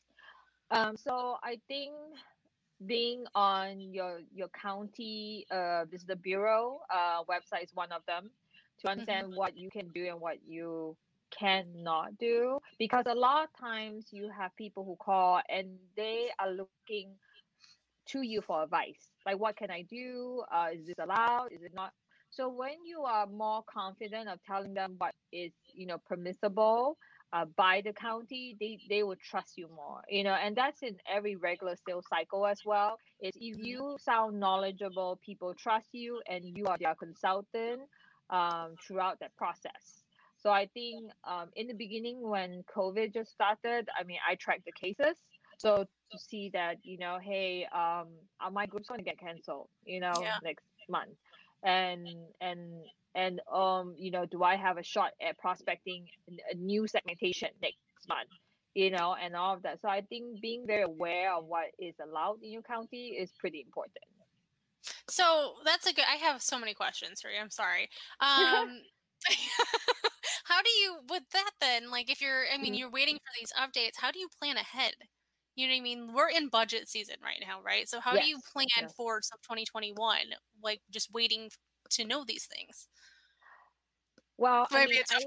Um, 0.72 0.98
so 0.98 1.38
I 1.44 1.60
think 1.68 1.94
being 2.86 3.26
on 3.36 3.80
your 3.80 4.20
your 4.34 4.48
county 4.50 5.46
uh 5.52 5.86
visitor 5.86 6.16
bureau 6.16 6.80
uh 6.94 7.24
website 7.26 7.64
is 7.64 7.74
one 7.74 7.92
of 7.92 8.02
them 8.06 8.32
to 8.80 8.90
understand 8.90 9.34
what 9.36 9.58
you 9.58 9.70
can 9.70 9.90
do 9.90 10.08
and 10.08 10.20
what 10.20 10.38
you 10.46 10.96
cannot 11.32 12.18
do 12.18 12.60
because 12.80 13.06
a 13.08 13.14
lot 13.14 13.44
of 13.44 13.50
times 13.60 14.08
you 14.12 14.30
have 14.30 14.56
people 14.56 14.84
who 14.86 14.96
call 14.98 15.42
and 15.50 15.78
they 15.96 16.30
are 16.40 16.52
looking 16.52 17.16
to 18.08 18.22
you 18.22 18.42
for 18.42 18.64
advice 18.64 19.12
like 19.26 19.38
what 19.40 19.56
can 19.56 19.70
i 19.72 19.82
do? 19.84 20.44
Uh, 20.52 20.68
is 20.74 20.86
this 20.88 20.98
allowed? 21.00 21.50
Is 21.52 21.64
it 21.64 21.74
not? 21.74 21.92
So 22.32 22.50
when 22.50 22.86
you 22.86 23.02
are 23.02 23.26
more 23.28 23.64
confident 23.72 24.30
of 24.30 24.40
telling 24.44 24.74
them 24.74 24.96
what 24.98 25.14
is 25.32 25.52
you 25.74 25.86
know 25.86 25.98
permissible 26.08 26.98
uh, 27.34 27.46
by 27.46 27.82
the 27.84 27.94
county, 27.94 28.56
they, 28.60 28.80
they 28.90 29.04
will 29.04 29.16
trust 29.18 29.58
you 29.58 29.68
more, 29.70 30.04
you 30.10 30.24
know, 30.24 30.34
and 30.34 30.56
that's 30.56 30.82
in 30.84 30.98
every 31.08 31.36
regular 31.36 31.76
sales 31.76 32.06
cycle 32.08 32.46
as 32.46 32.62
well. 32.66 32.98
Is 33.22 33.34
if 33.40 33.58
Mhm. 33.58 33.64
you 33.64 33.98
sound 34.00 34.40
knowledgeable, 34.40 35.20
people 35.24 35.54
trust 35.56 35.90
you, 35.94 36.22
and 36.28 36.46
you 36.58 36.66
are 36.66 36.78
their 36.78 36.96
consultant 36.96 37.82
um, 38.30 38.76
throughout 38.86 39.20
that 39.20 39.36
process. 39.36 40.04
So 40.38 40.52
I 40.52 40.68
think 40.68 41.12
um, 41.24 41.52
in 41.56 41.68
the 41.68 41.74
beginning 41.74 42.22
when 42.22 42.64
COVID 42.64 43.14
just 43.14 43.32
started, 43.32 43.90
I 43.98 44.04
mean, 44.04 44.20
I 44.28 44.36
tracked 44.36 44.66
the 44.66 44.72
cases. 44.72 45.18
So 45.58 45.86
to 46.12 46.18
see 46.18 46.50
that, 46.54 46.78
you 46.84 46.98
know, 46.98 47.20
hey, 47.22 47.66
um, 47.66 48.08
are 48.40 48.52
my 48.52 48.66
group's 48.66 48.88
going 48.88 49.00
to 49.00 49.06
get 49.06 49.20
canceled, 49.20 49.70
you 49.84 50.00
know, 50.00 50.22
Yeah. 50.22 50.40
next 50.42 50.66
month, 50.90 51.18
and 51.64 52.08
and 52.42 52.82
and 53.16 53.42
um, 53.52 53.96
you 53.98 54.12
know, 54.12 54.26
do 54.26 54.44
I 54.44 54.56
have 54.56 54.78
a 54.78 54.84
shot 54.84 55.12
at 55.22 55.38
prospecting 55.38 56.08
a 56.52 56.56
new 56.56 56.88
segmentation 56.88 57.50
next 57.62 57.78
month? 58.08 58.30
you 58.76 58.92
know, 58.92 59.16
and 59.22 59.36
all 59.36 59.56
of 59.56 59.64
that. 59.64 59.82
So 59.82 59.90
I 59.90 60.02
think 60.02 60.40
being 60.42 60.66
very 60.66 60.84
aware 60.84 61.34
of 61.34 61.46
what 61.46 61.66
is 61.80 61.96
allowed 62.02 62.38
in 62.44 62.52
your 62.52 62.62
county 62.62 63.18
is 63.20 63.32
pretty 63.40 63.62
important. 63.62 64.06
So 65.10 65.56
that's 65.66 65.88
a 65.88 65.94
good. 65.94 66.06
I 66.10 66.16
have 66.18 66.42
so 66.42 66.60
many 66.60 66.74
questions 66.74 67.20
for 67.20 67.30
you. 67.30 67.40
I'm 67.40 67.50
sorry. 67.50 67.90
Um, 68.22 68.82
how 70.46 70.62
do 70.62 70.70
you 70.82 70.98
with 71.10 71.24
that 71.34 71.52
then? 71.60 71.92
Like, 71.92 72.10
if 72.10 72.22
you're, 72.22 72.46
I 72.54 72.58
mean, 72.58 72.74
Mm. 72.74 72.80
you're 72.80 72.92
waiting 72.92 73.16
for 73.16 73.32
these 73.40 73.52
updates. 73.52 73.98
How 74.00 74.12
do 74.12 74.20
you 74.20 74.30
plan 74.40 74.56
ahead? 74.56 74.94
You 75.60 75.68
know 75.68 75.74
what 75.74 75.80
I 75.80 75.82
mean? 75.84 76.14
We're 76.14 76.30
in 76.30 76.48
budget 76.48 76.88
season 76.88 77.16
right 77.22 77.44
now, 77.46 77.62
right? 77.62 77.88
So 77.90 78.00
how 78.00 78.16
do 78.16 78.26
you 78.26 78.40
plan 78.40 78.66
yes. 78.78 78.94
for 78.96 79.20
some 79.22 79.40
2021? 79.44 80.20
Like, 80.64 80.82
just 80.90 81.12
waiting 81.12 81.50
to 81.92 82.06
know 82.06 82.24
these 82.24 82.46
things. 82.46 82.88
Well, 84.38 84.68
I 84.72 84.86
Maybe 84.86 84.94
mean, 84.94 85.04
I 85.10 85.20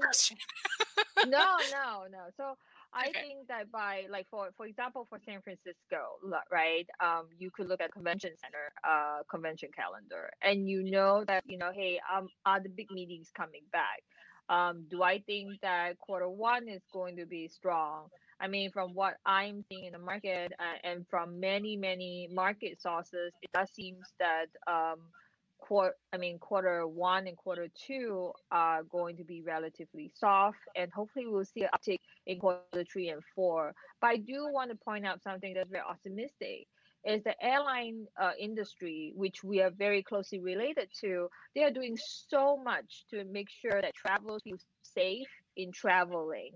no, 1.23 1.61
no, 1.71 2.05
no. 2.11 2.25
So 2.35 2.55
I 2.93 3.09
Okay. 3.09 3.19
think 3.21 3.47
that 3.47 3.71
by 3.71 4.05
like 4.09 4.27
for 4.29 4.49
for 4.57 4.65
example 4.65 5.05
for 5.09 5.19
San 5.25 5.41
Francisco, 5.41 6.17
right? 6.51 6.87
Um, 6.99 7.29
you 7.37 7.51
could 7.51 7.67
look 7.67 7.81
at 7.81 7.91
convention 7.91 8.31
center, 8.41 8.73
uh, 8.83 9.23
convention 9.29 9.69
calendar, 9.75 10.31
and 10.41 10.67
you 10.69 10.83
know 10.83 11.23
that 11.25 11.43
you 11.45 11.57
know, 11.57 11.71
hey, 11.73 11.99
um, 12.11 12.29
are 12.45 12.59
the 12.59 12.69
big 12.69 12.91
meetings 12.91 13.29
coming 13.35 13.63
back? 13.71 14.01
Um, 14.49 14.85
do 14.89 15.03
I 15.03 15.19
think 15.19 15.61
that 15.61 15.97
quarter 15.99 16.29
one 16.29 16.67
is 16.67 16.81
going 16.91 17.17
to 17.17 17.25
be 17.25 17.47
strong? 17.47 18.09
I 18.43 18.47
mean, 18.47 18.71
from 18.71 18.93
what 18.93 19.15
I'm 19.25 19.63
seeing 19.69 19.85
in 19.85 19.93
the 19.93 19.99
market 19.99 20.51
uh, 20.59 20.77
and 20.83 21.05
from 21.09 21.39
many 21.39 21.77
many 21.77 22.27
market 22.29 22.81
sources, 22.81 23.31
it 23.41 23.49
does 23.53 23.71
seem 23.71 23.95
that 24.19 24.47
um, 24.67 24.99
quarter 25.59 25.95
I 26.11 26.17
mean 26.17 26.39
quarter 26.39 26.85
one 26.85 27.25
and 27.27 27.37
quarter 27.37 27.69
two 27.87 28.33
are 28.51 28.83
going 28.83 29.15
to 29.15 29.23
be 29.23 29.41
relatively 29.41 30.11
soft 30.13 30.57
and 30.75 30.91
hopefully 30.91 31.25
we'll 31.25 31.45
see 31.45 31.61
an 31.61 31.69
uptick 31.73 31.99
in 32.27 32.37
quarter 32.37 32.83
three 32.91 33.09
and 33.09 33.21
four. 33.33 33.73
But 34.01 34.07
I 34.07 34.17
do 34.17 34.49
want 34.51 34.71
to 34.71 34.75
point 34.75 35.05
out 35.05 35.23
something 35.23 35.53
that's 35.53 35.69
very 35.69 35.83
optimistic 35.89 36.67
is 37.05 37.23
the 37.23 37.35
airline 37.43 38.05
uh, 38.21 38.31
industry, 38.39 39.13
which 39.15 39.43
we 39.43 39.61
are 39.61 39.71
very 39.71 40.01
closely 40.01 40.39
related 40.39 40.87
to, 41.01 41.27
they 41.53 41.63
are 41.63 41.71
doing 41.71 41.97
so 42.29 42.57
much 42.57 43.05
to 43.09 43.25
make 43.25 43.49
sure 43.49 43.81
that 43.81 43.93
travelers 43.93 44.41
feel 44.43 44.57
safe 44.83 45.27
in 45.57 45.71
traveling. 45.71 46.51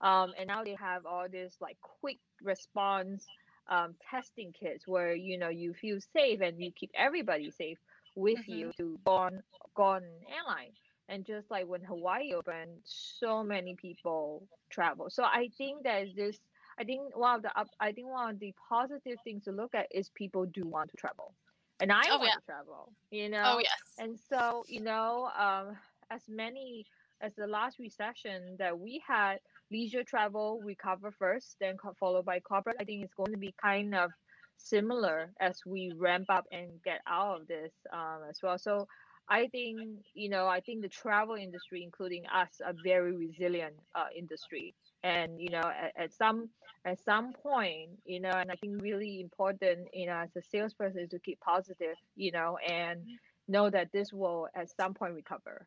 Um, 0.00 0.32
and 0.38 0.48
now 0.48 0.64
they 0.64 0.74
have 0.74 1.06
all 1.06 1.28
this 1.28 1.56
like 1.60 1.78
quick 1.80 2.18
response 2.42 3.26
um, 3.68 3.94
testing 4.10 4.52
kits 4.52 4.86
where 4.86 5.14
you 5.14 5.38
know 5.38 5.48
you 5.48 5.74
feel 5.74 5.98
safe 6.00 6.40
and 6.40 6.60
you 6.60 6.72
keep 6.72 6.90
everybody 6.94 7.50
safe 7.50 7.78
with 8.14 8.40
Mhm. 8.40 8.48
you 8.48 8.72
to 8.78 8.98
go 9.04 9.12
on 9.12 9.42
go 9.76 9.82
on 9.84 10.02
an 10.04 10.20
airline. 10.28 10.72
And 11.08 11.24
just 11.26 11.50
like 11.50 11.66
when 11.66 11.82
Hawaii 11.84 12.32
opened, 12.34 12.80
so 12.84 13.42
many 13.42 13.74
people 13.76 14.48
travel. 14.70 15.10
So 15.10 15.24
I 15.24 15.50
think 15.58 15.84
that 15.84 16.04
is 16.04 16.14
this. 16.14 16.38
I 16.78 16.84
think 16.84 17.16
one 17.16 17.36
of 17.36 17.42
the 17.42 17.58
up, 17.58 17.68
I 17.80 17.92
think 17.92 18.08
one 18.08 18.34
of 18.34 18.40
the 18.40 18.54
positive 18.68 19.18
things 19.22 19.44
to 19.44 19.52
look 19.52 19.74
at 19.74 19.86
is 19.90 20.08
people 20.10 20.46
do 20.46 20.62
want 20.66 20.90
to 20.90 20.96
travel, 20.96 21.34
and 21.80 21.92
I 21.92 22.10
Oh, 22.10 22.18
want 22.18 22.22
yeah. 22.22 22.34
to 22.34 22.40
travel. 22.40 22.92
You 23.10 23.28
know. 23.28 23.44
Oh 23.44 23.58
yes. 23.58 23.98
And 23.98 24.18
so, 24.18 24.64
you 24.68 24.80
know, 24.80 25.30
um, 25.38 25.76
as 26.10 26.22
many 26.28 26.86
as 27.20 27.34
the 27.36 27.46
last 27.46 27.78
recession 27.78 28.56
that 28.58 28.78
we 28.78 29.02
had, 29.06 29.38
leisure 29.70 30.04
travel 30.04 30.60
recover 30.64 31.10
first, 31.10 31.56
then 31.60 31.76
co- 31.76 31.94
followed 31.98 32.24
by 32.24 32.40
corporate. 32.40 32.76
I 32.80 32.84
think 32.84 33.04
it's 33.04 33.14
going 33.14 33.32
to 33.32 33.38
be 33.38 33.54
kind 33.60 33.94
of 33.94 34.10
similar 34.56 35.30
as 35.40 35.60
we 35.64 35.92
ramp 35.96 36.26
up 36.28 36.44
and 36.52 36.70
get 36.84 37.00
out 37.06 37.40
of 37.40 37.46
this 37.46 37.72
um, 37.92 38.20
as 38.28 38.38
well. 38.42 38.58
So 38.58 38.86
I 39.28 39.46
think, 39.46 40.00
you 40.14 40.28
know, 40.28 40.48
I 40.48 40.60
think 40.60 40.82
the 40.82 40.88
travel 40.88 41.36
industry, 41.36 41.82
including 41.84 42.24
us, 42.26 42.60
are 42.64 42.74
very 42.84 43.12
resilient 43.12 43.74
uh, 43.94 44.06
industry. 44.16 44.74
And 45.02 45.40
you 45.40 45.50
know, 45.50 45.60
at, 45.60 45.92
at 45.96 46.12
some 46.12 46.50
at 46.84 46.98
some 47.04 47.32
point, 47.32 47.90
you 48.04 48.20
know, 48.20 48.30
and 48.30 48.50
I 48.50 48.54
think 48.56 48.82
really 48.82 49.20
important, 49.20 49.88
you 49.94 50.06
know, 50.06 50.16
as 50.16 50.34
a 50.36 50.42
salesperson, 50.42 51.00
is 51.00 51.10
to 51.10 51.18
keep 51.18 51.40
positive, 51.40 51.96
you 52.16 52.32
know, 52.32 52.58
and 52.68 53.00
know 53.48 53.70
that 53.70 53.92
this 53.92 54.12
will 54.12 54.48
at 54.54 54.68
some 54.76 54.94
point 54.94 55.14
recover. 55.14 55.66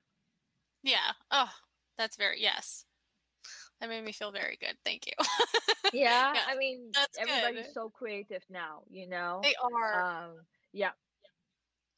Yeah. 0.84 1.14
Oh, 1.32 1.50
that's 1.98 2.18
very 2.18 2.42
yes. 2.42 2.86
That 3.84 3.90
made 3.90 4.06
me 4.06 4.14
feel 4.14 4.32
very 4.32 4.56
good. 4.56 4.78
Thank 4.86 5.08
you. 5.08 5.14
Yeah, 5.92 6.34
Yeah, 6.34 6.42
I 6.46 6.56
mean, 6.56 6.96
everybody's 7.16 7.68
good. 7.68 7.72
so 7.72 7.90
creative 7.90 8.44
now, 8.50 8.84
you 8.90 9.08
know. 9.08 9.50
they 9.50 9.56
are. 9.62 10.06
Um, 10.26 10.46
yeah, 10.72 10.94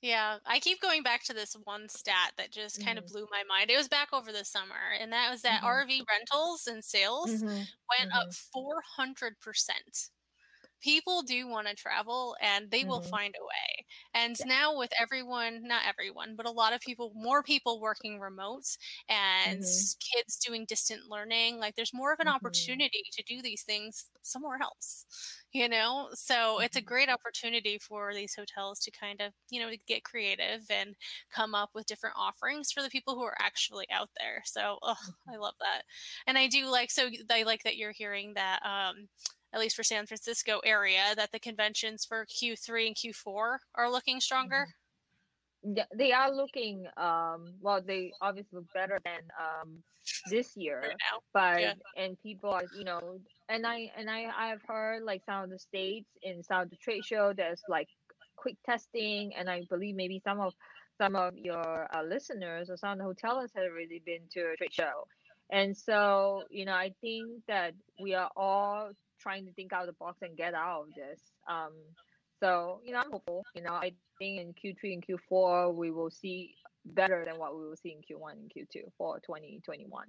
Yeah, 0.02 0.39
I 0.45 0.60
keep 0.60 0.82
going 0.82 1.02
back 1.04 1.24
to 1.26 1.34
this 1.34 1.56
one 1.63 1.89
stat 1.89 2.34
that 2.38 2.52
just 2.52 2.80
kind 2.80 3.00
of 3.00 3.06
Mhm. 3.06 3.12
blew 3.12 3.28
my 3.32 3.43
mind. 3.48 3.71
It 3.71 3.78
was 3.78 3.88
back 3.88 4.10
over 4.13 4.32
the 4.32 4.45
summer, 4.45 4.91
and 5.00 5.12
that 5.12 5.32
was 5.32 5.41
that 5.41 5.62
Mhm. 5.62 5.63
RV 5.63 6.04
rentals 6.10 6.67
and 6.67 6.84
sales 6.86 7.43
Mhm, 7.43 7.67
went 7.89 8.10
up 8.13 8.28
400%. 8.34 10.10
People 10.82 11.24
do 11.24 11.48
want 11.48 11.68
to 11.68 11.74
travel 11.76 12.36
and 12.42 12.70
they 12.70 12.84
will 12.86 13.02
Mhm. 13.02 13.02
find 13.02 13.34
a 13.40 13.44
way. 13.44 13.86
And 14.14 14.38
Yeah. 14.40 14.46
now, 14.46 14.78
with 14.78 14.92
everyone, 15.00 15.64
not 15.64 15.84
everyone, 15.88 16.36
but 16.36 16.46
a 16.46 16.52
lot 16.52 16.74
of 16.74 16.82
people, 16.82 17.12
more 17.16 17.42
people 17.44 17.82
working 17.82 18.20
remote 18.20 18.78
and 19.10 19.64
Mhm. 19.64 19.90
kids 20.00 20.38
doing 20.38 20.66
distant 20.66 21.06
learning, 21.10 21.58
like 21.58 21.76
there's 21.76 21.94
more 21.94 22.14
of 22.14 22.20
an 22.20 22.28
Mhm. 22.28 22.28
opportunity 22.28 23.04
to 23.14 23.24
do 23.24 23.42
these 23.42 23.64
things 23.64 24.10
somewhere 24.22 24.60
else, 24.62 25.06
you 25.52 25.68
know? 25.68 26.10
So 26.14 26.60
it's 26.60 26.76
a 26.76 26.82
Mhm. 26.82 26.84
great 26.84 27.10
opportunity 27.10 27.78
for 27.80 28.14
these 28.14 28.36
hotels 28.36 28.80
to 28.82 28.92
kind 28.92 29.22
of, 29.22 29.34
you 29.50 29.60
know, 29.60 29.72
get 29.88 30.04
creative 30.04 30.66
and 30.70 30.96
come 31.32 31.56
up 31.56 31.72
with 31.74 31.86
different 31.88 32.16
offerings 32.18 32.72
for 32.72 32.84
the 32.84 32.90
people 32.90 33.16
who 33.16 33.24
are 33.24 33.38
actually 33.40 33.90
out 33.90 34.10
there. 34.20 34.42
So, 34.46 34.78
oh, 34.82 34.96
Mm-hmm. 35.04 35.32
I 35.34 35.38
love 35.38 35.56
that. 35.62 35.84
And 36.28 36.38
I 36.38 36.48
do 36.48 36.68
like, 36.68 36.92
so 36.92 37.10
I 37.32 37.44
like 37.44 37.64
that 37.64 37.78
you're 37.78 37.92
hearing 37.92 38.34
that, 38.36 38.64
um, 38.66 39.08
at 39.56 39.62
least 39.62 39.76
for 39.76 39.84
San 39.84 40.06
Francisco 40.06 40.60
area, 40.65 41.15
that 41.15 41.32
the 41.32 41.39
conventions 41.39 42.04
for 42.06 42.26
Q3 42.26 42.88
and 42.88 42.96
Q4 42.96 43.58
are 43.76 43.89
looking 43.89 44.20
stronger. 44.20 44.68
yeah, 45.63 45.86
they 45.96 46.12
are 46.12 46.30
looking. 46.32 46.86
Um, 46.98 47.56
well, 47.62 47.82
they 47.82 48.12
obviously 48.22 48.58
look 48.60 48.65
better 48.74 49.00
than 49.06 49.22
um 49.39 49.82
this 50.30 50.56
year. 50.56 50.84
but 51.34 51.62
Yeah. 51.62 51.74
and 51.98 52.22
people 52.22 52.52
are 52.52 52.63
you 52.78 52.84
know 52.84 53.20
and 53.50 53.65
i 53.65 53.89
and 53.98 54.08
i 54.08 54.26
i've 54.38 54.62
heard 54.68 55.02
like 55.04 55.22
some 55.26 55.44
of 55.46 55.50
the 55.50 55.58
states 55.58 56.10
in 56.22 56.44
some 56.44 56.62
of 56.62 56.70
the 56.70 56.76
trade 56.76 57.04
show 57.04 57.34
there's 57.34 57.63
like 57.68 57.88
quick 58.36 58.56
testing 58.65 59.34
and 59.36 59.50
i 59.50 59.63
believe 59.70 59.96
maybe 59.96 60.22
some 60.24 60.39
of 60.39 60.54
some 61.02 61.15
of 61.15 61.34
your 61.36 61.88
uh, 61.96 62.04
listeners 62.04 62.70
or 62.70 62.78
some 62.78 62.91
of 62.91 62.98
the 63.00 63.04
hoteliers 63.04 63.50
have 63.56 63.65
already 63.72 64.00
been 64.06 64.22
to 64.32 64.41
a 64.41 64.56
trade 64.58 64.72
show 64.74 65.08
and 65.52 65.76
so 65.76 66.44
you 66.52 66.65
know 66.65 66.74
i 66.74 66.91
think 67.02 67.28
that 67.48 67.74
we 68.00 68.13
are 68.13 68.30
all 68.38 68.91
trying 69.26 69.46
to 69.46 69.54
think 69.54 69.74
out 69.74 69.84
of 69.88 69.88
the 69.88 69.98
box 70.04 70.20
and 70.22 70.38
get 70.38 70.54
out 70.54 70.84
of 70.88 70.94
this 70.96 71.20
um 71.50 71.74
so 72.44 72.82
you 72.86 72.92
know 72.94 73.00
i'm 73.00 73.12
hopeful 73.12 73.44
you 73.56 73.62
know 73.64 73.74
i 73.74 73.92
think 74.20 74.40
in 74.42 74.54
q3 74.54 74.94
and 74.94 75.06
q4 75.08 75.74
we 75.76 75.92
will 75.92 76.12
see 76.12 76.56
better 76.86 77.26
than 77.26 77.38
what 77.40 77.56
we 77.58 77.64
will 77.68 77.78
see 77.78 77.94
in 77.94 78.02
q1 78.02 78.34
and 78.34 78.52
q2 78.56 78.84
for 78.98 79.20
2021 79.22 80.08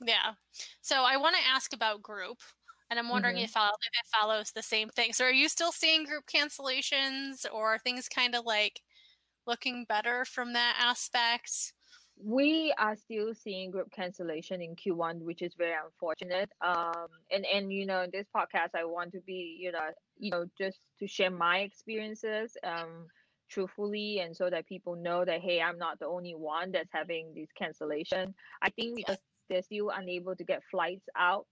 Yeah. 0.00 0.34
So 0.80 1.02
I 1.02 1.16
want 1.16 1.36
to 1.36 1.42
ask 1.46 1.72
about 1.72 2.02
group, 2.02 2.38
and 2.90 2.98
I'm 2.98 3.08
wondering 3.08 3.36
Mhm. 3.36 3.44
if, 3.44 3.56
if 3.56 3.90
it 3.92 4.06
follows 4.20 4.52
the 4.52 4.62
same 4.62 4.88
thing. 4.90 5.12
So 5.12 5.24
are 5.24 5.32
you 5.32 5.48
still 5.48 5.72
seeing 5.72 6.04
group 6.04 6.24
cancellations, 6.26 7.44
or 7.52 7.74
are 7.74 7.78
things 7.78 8.08
kind 8.08 8.34
of 8.34 8.44
like 8.44 8.82
looking 9.46 9.86
better 9.86 10.24
from 10.26 10.54
that 10.54 10.76
aspect? 10.78 11.74
We 12.22 12.74
are 12.78 12.96
still 12.96 13.34
seeing 13.34 13.70
group 13.70 13.90
cancellation 13.92 14.60
in 14.60 14.74
Q1, 14.74 15.20
which 15.20 15.42
is 15.42 15.54
very 15.54 15.74
unfortunate. 15.84 16.50
Um, 16.60 17.06
and 17.30 17.44
and 17.46 17.72
you 17.72 17.86
know, 17.86 18.02
in 18.02 18.10
this 18.12 18.26
podcast, 18.34 18.70
I 18.74 18.84
want 18.84 19.12
to 19.12 19.20
be, 19.20 19.56
you 19.60 19.72
know, 19.72 19.90
you 20.18 20.30
know, 20.30 20.46
just 20.58 20.78
to 20.98 21.06
share 21.06 21.30
my 21.30 21.58
experiences, 21.58 22.56
um, 22.64 23.06
truthfully, 23.50 24.20
and 24.20 24.36
so 24.36 24.50
that 24.50 24.66
people 24.66 24.96
know 24.96 25.24
that 25.24 25.40
hey, 25.40 25.60
I'm 25.60 25.78
not 25.78 25.98
the 25.98 26.06
only 26.06 26.34
one 26.34 26.72
that's 26.72 26.90
having 26.92 27.32
this 27.34 27.48
cancellation. 27.56 28.34
I 28.62 28.70
think 28.70 28.96
because 28.96 29.18
they're 29.48 29.62
still 29.62 29.90
unable 29.90 30.34
to 30.36 30.44
get 30.44 30.62
flights 30.70 31.08
out, 31.16 31.46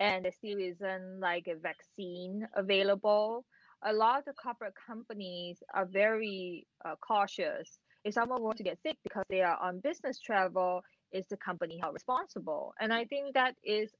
and 0.00 0.24
there 0.24 0.32
still 0.32 0.58
isn't 0.58 1.20
like 1.20 1.46
a 1.46 1.56
vaccine 1.56 2.48
available. 2.54 3.44
A 3.82 3.92
lot 3.92 4.28
of 4.28 4.36
corporate 4.36 4.74
companies 4.86 5.62
are 5.72 5.86
very 5.86 6.66
uh, 6.84 6.96
cautious 7.00 7.78
if 8.04 8.14
someone 8.14 8.42
were 8.42 8.54
to 8.54 8.62
get 8.62 8.78
sick 8.82 8.96
because 9.02 9.24
they 9.28 9.42
are 9.42 9.58
on 9.60 9.80
business 9.80 10.18
travel, 10.18 10.82
is 11.12 11.26
the 11.28 11.36
company 11.36 11.78
held 11.80 11.94
responsible? 11.94 12.74
And 12.80 12.92
I 12.92 13.04
think 13.04 13.34
that 13.34 13.54
is 13.64 13.90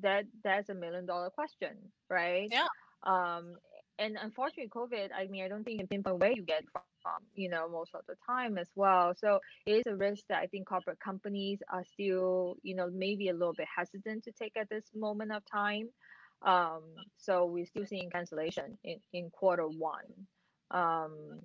that 0.00 0.24
that's 0.42 0.68
a 0.68 0.74
million 0.74 1.06
dollar 1.06 1.30
question, 1.30 1.76
right? 2.08 2.48
Yeah. 2.50 2.66
Um, 3.02 3.54
and 3.98 4.16
unfortunately, 4.20 4.70
COVID. 4.70 5.10
I 5.14 5.26
mean, 5.26 5.44
I 5.44 5.48
don't 5.48 5.62
think 5.62 5.74
you 5.74 5.78
can 5.80 5.88
pinpoint 5.88 6.20
where 6.20 6.32
you 6.32 6.42
get 6.42 6.64
from. 6.72 7.22
You 7.34 7.50
know, 7.50 7.68
most 7.68 7.94
of 7.94 8.02
the 8.08 8.14
time 8.26 8.58
as 8.58 8.68
well. 8.74 9.14
So 9.16 9.40
it 9.66 9.72
is 9.72 9.82
a 9.86 9.96
risk 9.96 10.24
that 10.28 10.38
I 10.38 10.46
think 10.46 10.66
corporate 10.66 11.00
companies 11.00 11.58
are 11.70 11.84
still, 11.84 12.56
you 12.62 12.74
know, 12.74 12.88
maybe 12.92 13.28
a 13.28 13.32
little 13.32 13.54
bit 13.54 13.66
hesitant 13.74 14.24
to 14.24 14.32
take 14.32 14.56
at 14.56 14.68
this 14.68 14.84
moment 14.94 15.32
of 15.32 15.42
time. 15.50 15.88
Um, 16.42 16.82
so 17.18 17.44
we're 17.44 17.66
still 17.66 17.86
seeing 17.86 18.10
cancellation 18.10 18.78
in, 18.84 18.96
in 19.12 19.30
quarter 19.30 19.66
one. 19.66 20.04
Um, 20.70 21.40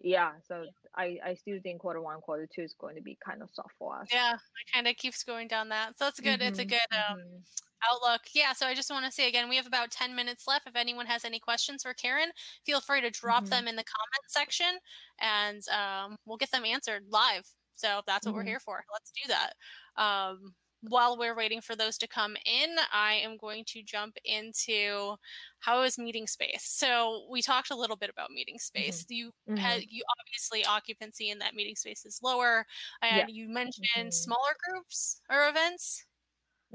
yeah, 0.00 0.34
so 0.46 0.66
I, 0.94 1.18
I 1.24 1.34
still 1.34 1.60
think 1.62 1.80
quarter 1.80 2.00
one, 2.00 2.20
quarter 2.20 2.46
two 2.52 2.62
is 2.62 2.74
going 2.78 2.96
to 2.96 3.02
be 3.02 3.18
kind 3.24 3.42
of 3.42 3.50
soft 3.52 3.74
for 3.78 4.00
us. 4.00 4.10
Yeah, 4.10 4.34
it 4.34 4.72
kind 4.72 4.88
of 4.88 4.96
keeps 4.96 5.22
going 5.22 5.48
down 5.48 5.68
that. 5.68 5.98
So 5.98 6.04
that's 6.06 6.20
good. 6.20 6.40
It's 6.40 6.58
a 6.58 6.64
Mhm, 6.64 6.66
good 6.66 6.80
um, 6.92 7.16
mhm. 7.18 7.44
Outlook. 7.90 8.22
Yeah, 8.34 8.52
so 8.54 8.66
I 8.66 8.74
just 8.74 8.90
want 8.90 9.04
to 9.06 9.12
say 9.12 9.28
again, 9.28 9.48
we 9.48 9.56
have 9.56 9.66
about 9.66 9.90
10 9.90 10.14
minutes 10.16 10.46
left. 10.48 10.66
If 10.68 10.76
anyone 10.76 11.06
has 11.06 11.24
any 11.24 11.38
questions 11.40 11.82
for 11.84 11.94
Karen, 11.94 12.30
feel 12.66 12.80
free 12.80 13.00
to 13.02 13.10
drop 13.10 13.48
Mhm. 13.48 13.50
them 13.50 13.68
in 13.68 13.76
the 13.76 13.84
comment 13.84 14.24
section 14.28 14.78
and 15.20 15.62
um, 15.68 16.16
we'll 16.26 16.36
get 16.38 16.50
them 16.50 16.64
answered 16.64 17.04
live. 17.08 17.46
So 17.74 18.02
that's 18.06 18.26
what 18.26 18.34
we're 18.34 18.42
Mhm. 18.42 18.46
here 18.46 18.60
for. 18.60 18.84
Let's 18.92 19.12
do 19.12 19.28
that. 19.28 19.54
Um, 20.02 20.54
while 20.82 21.18
we're 21.18 21.34
waiting 21.36 21.60
for 21.60 21.76
those 21.76 21.98
to 21.98 22.08
come 22.08 22.36
in, 22.46 22.76
I 22.92 23.14
am 23.14 23.36
going 23.36 23.64
to 23.66 23.82
jump 23.82 24.16
into 24.24 25.16
how 25.60 25.82
is 25.82 25.98
meeting 25.98 26.26
space. 26.26 26.64
So 26.64 27.26
we 27.30 27.42
talked 27.42 27.70
a 27.70 27.76
little 27.76 27.96
bit 27.96 28.10
about 28.10 28.30
meeting 28.30 28.58
space. 28.58 29.04
You 29.08 29.32
Mhm. 29.46 29.56
had 29.56 29.82
you 29.88 30.02
obviously 30.20 30.64
occupancy 30.64 31.30
in 31.30 31.38
that 31.40 31.54
meeting 31.54 31.76
space 31.76 32.04
is 32.06 32.20
lower, 32.22 32.66
and 33.02 33.30
you 33.30 33.48
mentioned 33.48 33.82
Mhm. 33.96 34.10
smaller 34.14 34.56
groups 34.68 35.20
or 35.30 35.48
events. 35.48 36.06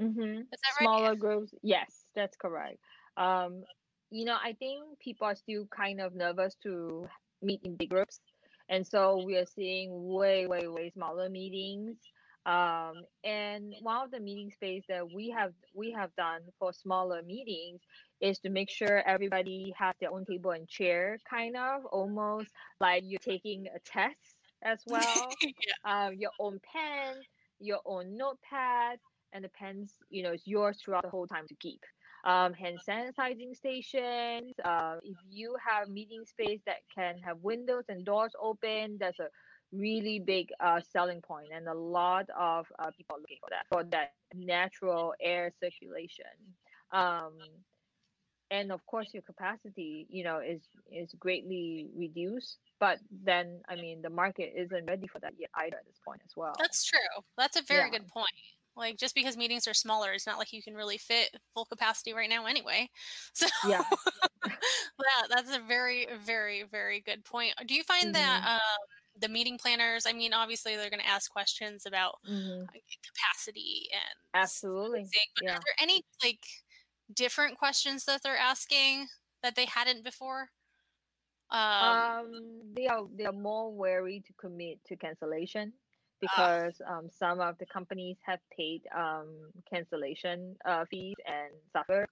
Mm-hmm. 0.00 0.42
Is 0.52 0.60
that 0.62 0.80
right? 0.80 0.88
Smaller 0.88 1.14
groups. 1.14 1.54
Yes, 1.62 2.10
that's 2.14 2.36
correct. 2.36 2.78
Um, 3.16 3.64
you 4.10 4.24
know, 4.24 4.36
I 4.40 4.52
think 4.52 4.98
people 4.98 5.26
are 5.26 5.34
still 5.34 5.66
kind 5.68 6.00
of 6.00 6.14
nervous 6.14 6.54
to 6.62 7.08
meet 7.42 7.62
in 7.64 7.76
big 7.76 7.90
groups, 7.90 8.20
and 8.68 8.86
so 8.86 9.22
we 9.24 9.36
are 9.36 9.46
seeing 9.46 9.90
way, 10.08 10.46
way, 10.46 10.68
way 10.68 10.90
smaller 10.90 11.28
meetings. 11.30 11.98
Um, 12.46 13.04
and 13.24 13.74
one 13.82 14.04
of 14.04 14.10
the 14.12 14.20
meeting 14.20 14.50
space 14.52 14.84
that 14.88 15.12
we 15.12 15.30
have 15.30 15.52
we 15.74 15.92
have 15.92 16.14
done 16.16 16.42
for 16.58 16.72
smaller 16.72 17.22
meetings 17.22 17.80
is 18.20 18.38
to 18.40 18.50
make 18.50 18.70
sure 18.70 19.02
everybody 19.06 19.74
has 19.76 19.94
their 20.00 20.12
own 20.12 20.24
table 20.24 20.52
and 20.52 20.68
chair, 20.68 21.18
kind 21.28 21.56
of 21.56 21.84
almost 21.86 22.50
like 22.80 23.02
you're 23.04 23.18
taking 23.20 23.66
a 23.74 23.80
test 23.80 24.36
as 24.62 24.80
well 24.86 25.38
yeah. 25.42 26.06
um, 26.06 26.14
your 26.14 26.32
own 26.40 26.60
pen, 26.72 27.16
your 27.60 27.80
own 27.86 28.16
notepad, 28.16 28.98
and 29.32 29.44
the 29.44 29.48
pens, 29.50 29.94
you 30.10 30.22
know, 30.22 30.32
is 30.32 30.42
yours 30.46 30.78
throughout 30.82 31.02
the 31.02 31.10
whole 31.10 31.26
time 31.26 31.46
to 31.48 31.54
keep. 31.56 31.80
Um, 32.24 32.54
hand 32.54 32.78
sanitizing 32.88 33.54
stations. 33.56 34.52
Uh, 34.64 34.96
if 35.02 35.16
you 35.30 35.56
have 35.64 35.88
meeting 35.88 36.24
space 36.26 36.60
that 36.66 36.78
can 36.94 37.18
have 37.24 37.38
windows 37.42 37.84
and 37.88 38.04
doors 38.04 38.32
open, 38.40 38.96
that's 38.98 39.20
a 39.20 39.28
really 39.72 40.20
big 40.20 40.50
uh, 40.60 40.80
selling 40.80 41.22
point, 41.22 41.50
and 41.52 41.68
a 41.68 41.74
lot 41.74 42.28
of 42.30 42.66
uh, 42.78 42.90
people 42.96 43.16
are 43.16 43.20
looking 43.20 43.38
for 43.40 43.50
that 43.50 43.66
for 43.68 43.84
that 43.84 44.14
natural 44.34 45.14
air 45.20 45.52
circulation. 45.60 46.56
Um, 46.92 47.38
and 48.50 48.70
of 48.70 48.84
course, 48.86 49.12
your 49.12 49.22
capacity, 49.22 50.06
you 50.08 50.22
know, 50.24 50.38
is 50.40 50.62
is 50.90 51.12
greatly 51.18 51.90
reduced. 51.94 52.58
But 52.78 53.00
then, 53.10 53.62
I 53.68 53.76
mean, 53.76 54.02
the 54.02 54.10
market 54.10 54.52
isn't 54.56 54.86
ready 54.86 55.08
for 55.08 55.18
that 55.20 55.34
yet 55.38 55.50
either 55.54 55.78
at 55.78 55.86
this 55.86 56.00
point 56.04 56.22
as 56.24 56.32
well. 56.36 56.56
That's 56.58 56.84
true. 56.84 57.22
That's 57.36 57.56
a 57.56 57.62
very 57.62 57.90
Yeah. 57.90 57.90
good 57.90 58.08
point. 58.08 58.26
Like 58.76 58.98
just 58.98 59.14
because 59.14 59.36
meetings 59.36 59.66
are 59.66 59.74
smaller, 59.74 60.12
it's 60.12 60.26
not 60.26 60.38
like 60.38 60.52
you 60.52 60.62
can 60.62 60.74
really 60.74 60.98
fit 60.98 61.36
full 61.54 61.64
capacity 61.66 62.12
right 62.12 62.30
now 62.30 62.46
anyway. 62.46 62.90
So 63.34 63.46
Yeah. 63.62 63.84
yeah, 64.46 65.26
that's 65.28 65.54
a 65.54 65.60
very, 65.60 66.06
very, 66.18 66.62
very 66.64 67.00
good 67.00 67.24
point. 67.24 67.54
Do 67.66 67.74
you 67.74 67.84
find 67.84 68.14
that 68.14 68.40
Mm-hmm. 68.40 68.46
um, 68.46 68.86
the 69.18 69.28
meeting 69.28 69.58
planners? 69.58 70.06
I 70.06 70.12
mean, 70.12 70.32
obviously 70.34 70.76
they're 70.76 70.90
going 70.90 71.02
to 71.02 71.08
ask 71.08 71.30
questions 71.30 71.86
about 71.86 72.16
Mhm. 72.24 72.68
uh, 72.74 72.78
capacity 73.06 73.88
and 73.92 74.18
Absolutely. 74.34 75.12
but 75.34 75.42
Yeah. 75.42 75.56
are 75.56 75.60
there 75.66 75.76
any 75.88 76.02
like 76.24 76.44
different 77.14 77.58
questions 77.58 78.04
that 78.06 78.22
they're 78.22 78.36
asking 78.36 79.08
that 79.42 79.56
they 79.56 79.66
hadn't 79.66 80.04
before? 80.04 80.50
Um, 81.50 82.06
Um, 82.20 82.72
they 82.74 82.86
are 82.86 83.06
they 83.14 83.24
are 83.26 83.32
more 83.32 83.72
wary 83.72 84.22
to 84.26 84.32
commit 84.34 84.82
to 84.86 84.96
cancellation 84.96 85.74
Ah. 86.24 86.56
because 86.60 86.80
um, 86.86 87.10
some 87.10 87.40
of 87.40 87.58
the 87.58 87.66
companies 87.66 88.16
have 88.24 88.40
paid 88.56 88.86
um, 88.96 89.50
cancellation 89.70 90.56
uh, 90.64 90.86
fees 90.90 91.16
and 91.26 91.52
suffered. 91.72 92.08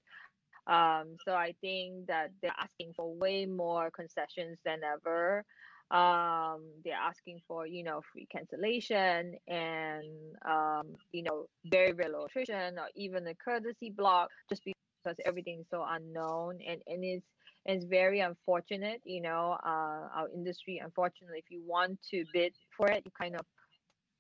Um, 0.66 1.16
so 1.26 1.34
I 1.34 1.54
think 1.60 2.06
that 2.08 2.32
they're 2.42 2.54
asking 2.58 2.94
for 2.96 3.14
way 3.14 3.46
more 3.46 3.90
concessions 3.90 4.58
than 4.64 4.82
ever. 4.84 5.44
Um, 5.90 6.62
they're 6.84 6.94
asking 6.94 7.40
for 7.46 7.66
you 7.66 7.84
know 7.84 8.00
free 8.12 8.26
cancellation 8.30 9.36
and 9.48 10.04
um, 10.46 10.96
you 11.12 11.22
know 11.22 11.46
very 11.66 11.92
very 11.92 12.10
low 12.12 12.24
attrition 12.26 12.78
or 12.78 12.88
even 12.96 13.26
a 13.26 13.34
courtesy 13.34 13.90
block 13.90 14.30
just 14.48 14.62
because 14.64 15.16
everything's 15.24 15.66
so 15.70 15.84
unknown. 15.88 16.58
And 16.66 16.80
and 16.86 17.04
it's 17.04 17.26
it's 17.66 17.84
very 17.84 18.20
unfortunate 18.20 19.00
you 19.04 19.20
know 19.22 19.56
uh, 19.64 20.08
our 20.18 20.28
industry 20.34 20.80
unfortunately 20.82 21.38
if 21.38 21.50
you 21.50 21.62
want 21.66 22.00
to 22.10 22.24
bid 22.32 22.54
for 22.76 22.90
it 22.90 23.02
you 23.04 23.12
kind 23.18 23.34
of 23.36 23.46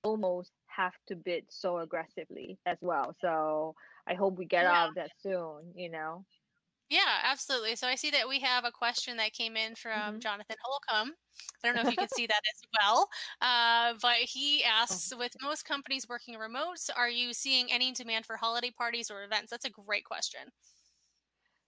almost 0.04 0.52
have 0.66 0.92
to 1.08 1.16
bid 1.16 1.44
so 1.50 1.78
aggressively 1.78 2.58
as 2.66 2.78
well. 2.80 3.14
So 3.20 3.74
i 4.06 4.14
hope 4.14 4.36
we 4.38 4.44
get 4.46 4.66
Yeah. 4.66 4.72
out 4.74 4.88
of 4.90 4.94
that 4.96 5.10
soon 5.22 5.72
you 5.74 5.90
know 5.90 6.24
Yeah, 6.90 7.20
absolutely. 7.22 7.76
So 7.76 7.88
I 7.88 7.94
see 7.94 8.10
that 8.10 8.28
we 8.28 8.40
have 8.40 8.64
a 8.64 8.70
question 8.72 9.16
that 9.16 9.32
came 9.32 9.56
in 9.56 9.74
from 9.74 10.18
Mhm. 10.18 10.20
Jonathan 10.20 10.56
Holcomb. 10.62 11.14
I 11.62 11.66
don't 11.66 11.74
know 11.74 11.80
if 11.80 11.90
you 11.90 11.96
can 11.96 12.08
see 12.10 12.26
that 12.26 12.40
as 12.54 12.62
well, 12.80 13.08
uh, 13.40 13.94
but 14.00 14.16
he 14.18 14.62
asks 14.62 15.12
Oh. 15.12 15.14
With 15.16 15.32
most 15.40 15.64
companies 15.64 16.08
working 16.08 16.36
remote, 16.36 16.78
are 16.94 17.08
you 17.08 17.32
seeing 17.32 17.72
any 17.72 17.92
demand 17.92 18.26
for 18.26 18.36
holiday 18.36 18.70
parties 18.70 19.10
or 19.10 19.24
events? 19.24 19.50
That's 19.50 19.64
a 19.64 19.70
great 19.70 20.04
question. 20.04 20.50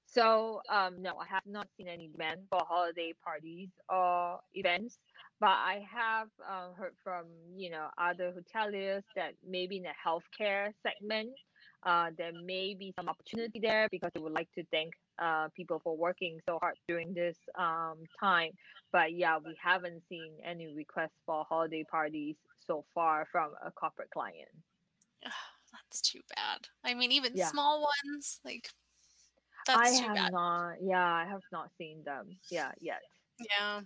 So 0.06 0.62
um, 0.68 1.02
no, 1.02 1.18
I 1.18 1.26
have 1.26 1.44
not 1.46 1.68
seen 1.76 1.88
any 1.88 2.08
demand 2.08 2.46
for 2.48 2.60
holiday 2.64 3.12
parties 3.12 3.70
or 3.88 4.40
events, 4.54 4.98
but 5.40 5.50
I 5.50 5.84
have 5.90 6.28
uh, 6.46 6.72
heard 6.74 6.96
from 7.02 7.26
you 7.56 7.70
know 7.70 7.90
other 7.98 8.32
hoteliers 8.32 9.02
that 9.16 9.34
maybe 9.42 9.78
in 9.78 9.82
the 9.82 9.94
healthcare 10.04 10.72
segment, 10.82 11.30
uh, 11.86 12.10
there 12.18 12.32
may 12.44 12.74
be 12.74 12.92
some 12.98 13.08
opportunity 13.08 13.60
there 13.60 13.88
because 13.90 14.10
they 14.12 14.20
would 14.20 14.32
like 14.32 14.50
to 14.52 14.64
thank 14.72 14.92
uh, 15.18 15.48
people 15.56 15.80
for 15.82 15.96
working 15.96 16.40
so 16.46 16.58
hard 16.60 16.74
during 16.88 17.14
this 17.14 17.38
um, 17.56 17.98
time. 18.20 18.50
But 18.92 19.14
yeah, 19.14 19.38
we 19.38 19.56
haven't 19.62 20.02
seen 20.08 20.32
any 20.44 20.66
requests 20.74 21.16
for 21.24 21.44
holiday 21.48 21.84
parties 21.84 22.36
so 22.66 22.84
far 22.94 23.26
from 23.30 23.52
a 23.64 23.70
corporate 23.70 24.10
client. 24.10 24.50
That's 25.22 26.00
too 26.00 26.20
bad. 26.34 26.68
I 26.84 26.94
mean, 26.94 27.12
even 27.12 27.32
Yeah. 27.34 27.48
small 27.50 27.86
ones, 28.04 28.40
like, 28.44 28.70
I 29.68 29.76
that's 29.76 29.98
too 29.98 30.06
have 30.06 30.14
bad. 30.14 30.32
not, 30.32 30.74
yeah, 30.82 31.04
I 31.12 31.24
have 31.24 31.42
not 31.52 31.70
seen 31.78 32.02
them, 32.04 32.36
yeah, 32.50 32.72
yet. 32.80 33.02
Yeah. 33.38 33.82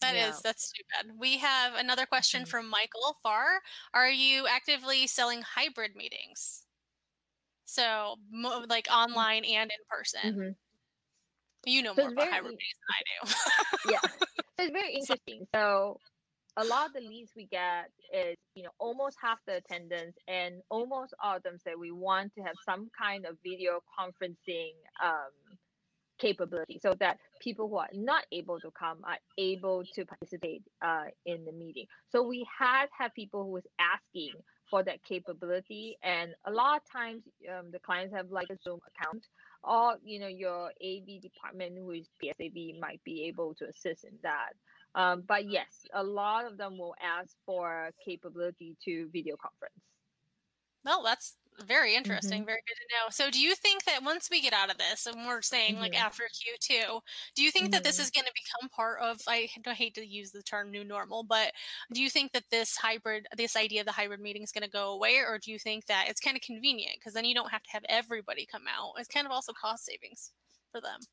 that 0.00 0.14
is 0.14 0.36
Yeah. 0.36 0.40
that's 0.42 0.70
too 0.72 0.82
bad. 0.92 1.18
We 1.18 1.38
have 1.38 1.74
another 1.74 2.06
question 2.06 2.42
Mhm. 2.44 2.48
from 2.48 2.68
Michael 2.68 3.18
Farr. 3.22 3.60
Are 3.92 4.10
you 4.10 4.46
actively 4.46 5.06
selling 5.06 5.42
hybrid 5.42 5.96
meetings? 5.96 6.66
So, 7.66 8.16
mo- 8.30 8.64
like 8.68 8.88
online 8.90 9.44
and 9.44 9.70
in 9.70 9.78
person. 9.90 10.34
Mhm. 10.34 10.56
You 11.66 11.82
know 11.82 11.94
So 11.94 12.02
more 12.02 12.12
about 12.12 12.42
than 12.44 12.56
I 12.90 13.00
do. 13.24 13.90
yeah 13.90 13.98
so 14.58 14.64
it's 14.64 14.72
very 14.72 14.94
interesting 14.94 15.46
so 15.54 15.98
a 16.56 16.64
lot 16.64 16.86
of 16.88 16.92
the 16.92 17.00
leads 17.00 17.32
we 17.34 17.46
get 17.46 17.90
is 18.12 18.36
you 18.54 18.62
know 18.64 18.70
almost 18.78 19.16
half 19.20 19.38
the 19.46 19.56
attendance 19.56 20.16
and 20.28 20.62
almost 20.68 21.14
all 21.22 21.36
of 21.36 21.42
them 21.42 21.58
say 21.58 21.74
we 21.74 21.90
want 21.90 22.34
to 22.34 22.42
have 22.42 22.54
some 22.64 22.90
kind 22.96 23.24
of 23.26 23.38
video 23.42 23.80
conferencing 23.98 24.72
um, 25.02 25.32
capability 26.18 26.78
so 26.82 26.94
that 27.00 27.18
people 27.40 27.68
who 27.68 27.76
are 27.76 27.88
not 27.92 28.24
able 28.30 28.60
to 28.60 28.70
come 28.70 28.98
are 29.04 29.18
able 29.38 29.84
to 29.84 30.04
participate 30.04 30.62
uh, 30.82 31.06
in 31.26 31.44
the 31.44 31.52
meeting 31.52 31.86
so 32.12 32.22
we 32.22 32.46
had 32.58 32.86
had 32.96 33.12
people 33.14 33.44
who 33.44 33.50
was 33.52 33.64
asking 33.80 34.32
for 34.70 34.82
that 34.82 35.02
capability 35.04 35.96
and 36.02 36.34
a 36.46 36.50
lot 36.50 36.76
of 36.76 36.90
times 36.90 37.22
um, 37.50 37.70
the 37.70 37.78
clients 37.78 38.14
have 38.14 38.30
like 38.30 38.48
a 38.50 38.56
zoom 38.62 38.80
account 38.88 39.26
or 39.62 39.96
you 40.04 40.18
know 40.18 40.26
your 40.26 40.70
AV 40.82 41.20
department 41.20 41.76
who 41.76 41.90
is 41.90 42.08
PSAV 42.22 42.78
might 42.78 43.02
be 43.04 43.24
able 43.24 43.54
to 43.54 43.66
assist 43.66 44.04
in 44.04 44.12
that. 44.22 44.52
Um, 44.94 45.24
but 45.26 45.50
yes, 45.50 45.86
a 45.92 46.02
lot 46.02 46.46
of 46.46 46.56
them 46.56 46.78
will 46.78 46.94
ask 47.02 47.34
for 47.44 47.90
capability 48.04 48.76
to 48.84 49.08
video 49.12 49.36
conference. 49.36 49.74
Well, 50.84 51.02
that's 51.02 51.36
very 51.60 51.94
interesting. 51.94 52.44
Mm-hmm. 52.44 52.46
Very 52.46 52.60
good 52.66 52.74
to 52.74 52.96
know. 52.96 53.10
So, 53.10 53.30
do 53.30 53.40
you 53.40 53.54
think 53.54 53.84
that 53.84 54.02
once 54.02 54.28
we 54.30 54.40
get 54.42 54.52
out 54.52 54.70
of 54.70 54.78
this, 54.78 55.06
and 55.06 55.26
we're 55.26 55.42
saying 55.42 55.78
like 55.78 55.94
Mhm. 55.94 56.00
after 56.00 56.24
Q2, 56.24 57.00
do 57.34 57.42
you 57.42 57.50
think 57.50 57.70
that 57.72 57.84
this 57.84 57.98
Mhm. 57.98 58.00
is 58.00 58.10
going 58.10 58.24
to 58.26 58.32
become 58.34 58.68
part 58.70 59.00
of? 59.00 59.20
I 59.28 59.48
hate 59.66 59.94
to 59.94 60.06
use 60.06 60.32
the 60.32 60.42
term 60.42 60.70
new 60.70 60.84
normal, 60.84 61.22
but 61.24 61.52
do 61.92 62.02
you 62.02 62.10
think 62.10 62.32
that 62.32 62.44
this 62.50 62.76
hybrid, 62.76 63.26
this 63.36 63.56
idea 63.56 63.80
of 63.82 63.86
the 63.86 63.92
hybrid 63.92 64.20
meeting 64.20 64.42
is 64.42 64.52
going 64.52 64.64
to 64.64 64.70
go 64.70 64.90
away, 64.92 65.16
or 65.18 65.38
do 65.38 65.50
you 65.52 65.58
think 65.58 65.86
that 65.86 66.08
it's 66.08 66.20
kind 66.20 66.36
of 66.36 66.42
convenient 66.42 66.96
because 66.98 67.14
then 67.14 67.24
you 67.24 67.34
don't 67.34 67.50
have 67.50 67.62
to 67.64 67.70
have 67.72 67.84
everybody 67.88 68.46
come 68.46 68.66
out? 68.68 68.94
It's 68.98 69.08
kind 69.08 69.26
of 69.26 69.32
also 69.32 69.52
cost 69.52 69.84
savings 69.84 70.32
for 70.72 70.80
them. 70.80 71.06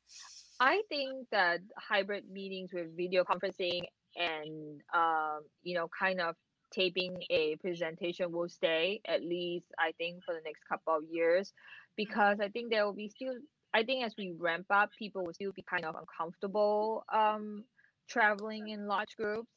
I 0.60 0.82
think 0.88 1.28
that 1.30 1.60
hybrid 1.76 2.28
meetings 2.30 2.70
with 2.72 2.96
video 2.96 3.24
conferencing 3.24 3.82
and 4.16 4.80
um, 4.94 5.40
you 5.62 5.74
know 5.74 5.88
kind 5.98 6.20
of 6.20 6.36
taping 6.72 7.22
a 7.30 7.56
presentation 7.56 8.32
will 8.32 8.48
stay 8.48 9.00
at 9.06 9.22
least 9.22 9.66
I 9.78 9.92
think 9.98 10.24
for 10.24 10.34
the 10.34 10.42
next 10.44 10.62
couple 10.68 10.96
of 10.96 11.04
years 11.10 11.52
because 11.96 12.40
I 12.40 12.48
think 12.48 12.70
there 12.70 12.84
will 12.86 12.94
be 12.94 13.08
still 13.08 13.34
I 13.74 13.84
think 13.84 14.04
as 14.04 14.14
we 14.18 14.34
ramp 14.38 14.66
up 14.70 14.90
people 14.98 15.24
will 15.24 15.34
still 15.34 15.52
be 15.52 15.62
kind 15.70 15.84
of 15.84 15.96
uncomfortable 15.96 17.04
um, 17.12 17.64
traveling 18.08 18.68
in 18.68 18.86
large 18.86 19.16
groups 19.16 19.48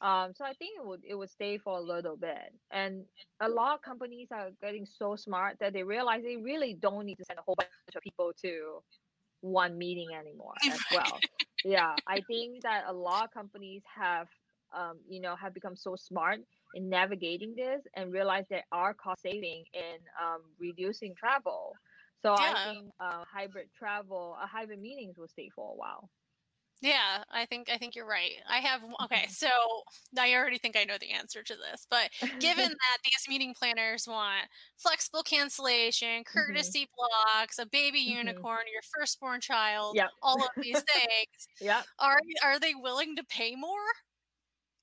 Um, 0.00 0.32
so 0.36 0.44
I 0.44 0.54
think 0.54 0.78
it 0.78 0.86
would 0.86 1.02
it 1.04 1.14
would 1.14 1.30
stay 1.30 1.58
for 1.58 1.78
a 1.78 1.82
little 1.82 2.16
bit. 2.16 2.54
And 2.70 3.04
a 3.40 3.48
lot 3.48 3.74
of 3.76 3.82
companies 3.82 4.28
are 4.32 4.50
getting 4.62 4.86
so 4.86 5.16
smart 5.16 5.58
that 5.60 5.72
they 5.74 5.82
realize 5.84 6.22
they 6.24 6.38
really 6.38 6.74
don't 6.74 7.06
need 7.06 7.16
to 7.16 7.24
send 7.24 7.38
a 7.38 7.42
whole 7.42 7.56
bunch 7.56 7.96
of 7.96 8.02
people 8.02 8.32
to 8.42 8.82
one 9.42 9.78
meeting 9.78 10.10
anymore 10.18 10.54
as 10.70 10.80
well. 10.92 11.18
yeah, 11.64 11.94
I 12.06 12.20
think 12.28 12.62
that 12.62 12.84
a 12.88 12.92
lot 12.92 13.24
of 13.26 13.30
companies 13.32 13.82
have 13.96 14.28
um, 14.72 15.00
you 15.08 15.20
know 15.20 15.36
have 15.36 15.54
become 15.54 15.76
so 15.76 15.96
smart 15.96 16.40
in 16.74 16.88
navigating 16.88 17.54
this 17.54 17.82
and 17.94 18.12
realize 18.12 18.44
there 18.48 18.66
are 18.72 18.94
cost 18.94 19.22
saving 19.22 19.64
in 19.72 19.98
um, 20.20 20.42
reducing 20.58 21.14
travel. 21.14 21.78
So 22.22 22.34
Yeah. 22.36 22.52
I 22.52 22.54
think 22.62 22.92
uh, 23.00 23.24
hybrid 23.24 23.70
travel, 23.72 24.36
uh, 24.40 24.46
hybrid 24.46 24.80
meetings 24.80 25.16
will 25.18 25.28
stay 25.28 25.48
for 25.54 25.72
a 25.72 25.76
while. 25.76 26.10
Yeah, 26.82 27.24
I 27.30 27.44
think 27.44 27.68
I 27.68 27.76
think 27.76 27.94
you're 27.94 28.06
right. 28.06 28.36
I 28.48 28.60
have 28.60 28.82
okay, 29.04 29.26
so 29.28 29.48
I 30.18 30.34
already 30.34 30.56
think 30.56 30.76
I 30.76 30.84
know 30.84 30.96
the 30.96 31.10
answer 31.10 31.42
to 31.42 31.54
this, 31.56 31.86
but 31.90 32.10
given 32.38 32.64
that 32.70 32.98
these 33.04 33.28
meeting 33.28 33.52
planners 33.54 34.06
want 34.08 34.48
flexible 34.78 35.22
cancellation, 35.22 36.24
courtesy 36.24 36.88
blocks, 36.96 37.58
a 37.58 37.66
baby 37.66 37.98
Mhm. 38.06 38.48
unicorn, 38.50 38.62
your 38.72 38.80
firstborn 38.82 39.42
child, 39.42 39.98
Yep. 39.98 40.10
all 40.22 40.42
of 40.42 40.48
these 40.62 40.82
things, 40.82 41.48
yeah, 41.60 41.84
are 41.98 42.18
are 42.42 42.58
they 42.58 42.74
willing 42.74 43.14
to 43.16 43.24
pay 43.24 43.56
more? 43.56 43.76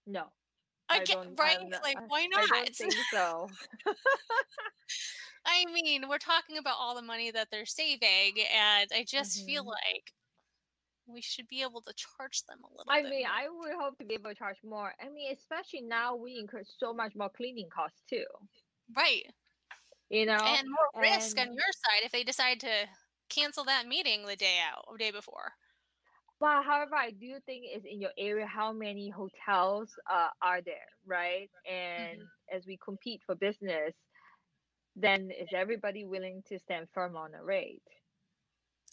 No, 0.08 0.32
I 0.89 1.00
I 1.00 1.00
right, 1.38 1.58
I'm 1.60 1.70
not- 1.70 1.84
like 1.84 1.98
I- 1.98 2.06
why 2.08 2.22
I 2.22 2.28
not? 2.28 2.50
don't 2.50 2.76
think 2.76 2.93
so. 3.12 3.50
I 5.46 5.63
mean, 5.72 6.08
we're 6.10 6.17
talking 6.17 6.58
about 6.58 6.76
all 6.80 6.96
the 6.96 7.02
money 7.02 7.32
that 7.32 7.50
they're 7.52 7.65
saving, 7.65 8.34
and 8.54 8.89
I 8.93 9.06
just 9.08 9.46
feel 9.46 9.63
Mhm. 9.63 9.67
like 9.67 10.13
we 11.06 11.22
should 11.22 11.48
be 11.48 11.62
able 11.62 11.82
to 11.84 11.93
charge 11.93 12.43
them 12.43 12.60
a 12.63 12.70
little 12.70 12.86
I 12.89 13.02
mean, 13.02 13.22
more. 13.24 13.32
I 13.32 13.48
would 13.48 13.74
hope 13.76 13.98
to 14.00 14.06
be 14.06 14.15
able 14.15 14.30
to 14.32 14.36
charge 14.36 14.62
more. 14.63 14.93
I 15.00 15.08
mean, 15.08 15.32
especially 15.32 15.82
now 15.82 16.15
we 16.15 16.38
incur 16.38 16.63
so 16.65 16.93
much 16.93 17.15
more 17.15 17.30
cleaning 17.30 17.70
costs 17.70 18.02
too. 18.10 18.26
right. 18.96 19.32
You 20.10 20.26
know, 20.26 20.36
and 20.38 20.65
more 20.70 21.02
risk 21.02 21.38
on 21.38 21.48
your 21.48 21.72
side 21.74 22.04
if 22.06 22.13
they 22.13 22.24
decide 22.24 22.62
to 22.62 22.88
cancel 23.30 23.65
that 23.65 23.88
meeting 23.88 24.26
the 24.26 24.38
day 24.38 24.60
out 24.60 24.86
or 24.88 24.98
day 24.98 25.12
before. 25.12 25.52
But 26.39 26.63
however, 26.63 26.95
I 26.95 27.12
do 27.12 27.36
think 27.45 27.65
is 27.76 27.84
in 27.84 28.00
your 28.00 28.12
area 28.17 28.45
how 28.45 28.71
many 28.71 29.10
hotels 29.10 29.89
uh, 30.10 30.30
are 30.41 30.62
there, 30.62 30.76
right? 31.06 31.50
And 31.69 32.19
as 32.54 32.67
we 32.67 32.78
compete 32.84 33.21
for 33.26 33.34
business, 33.36 33.93
then 34.95 35.32
is 35.32 35.50
everybody 35.54 36.06
willing 36.06 36.43
to 36.50 36.60
stand 36.60 36.88
firm 36.93 37.15
on 37.15 37.34
a 37.34 37.43
rate? 37.43 37.82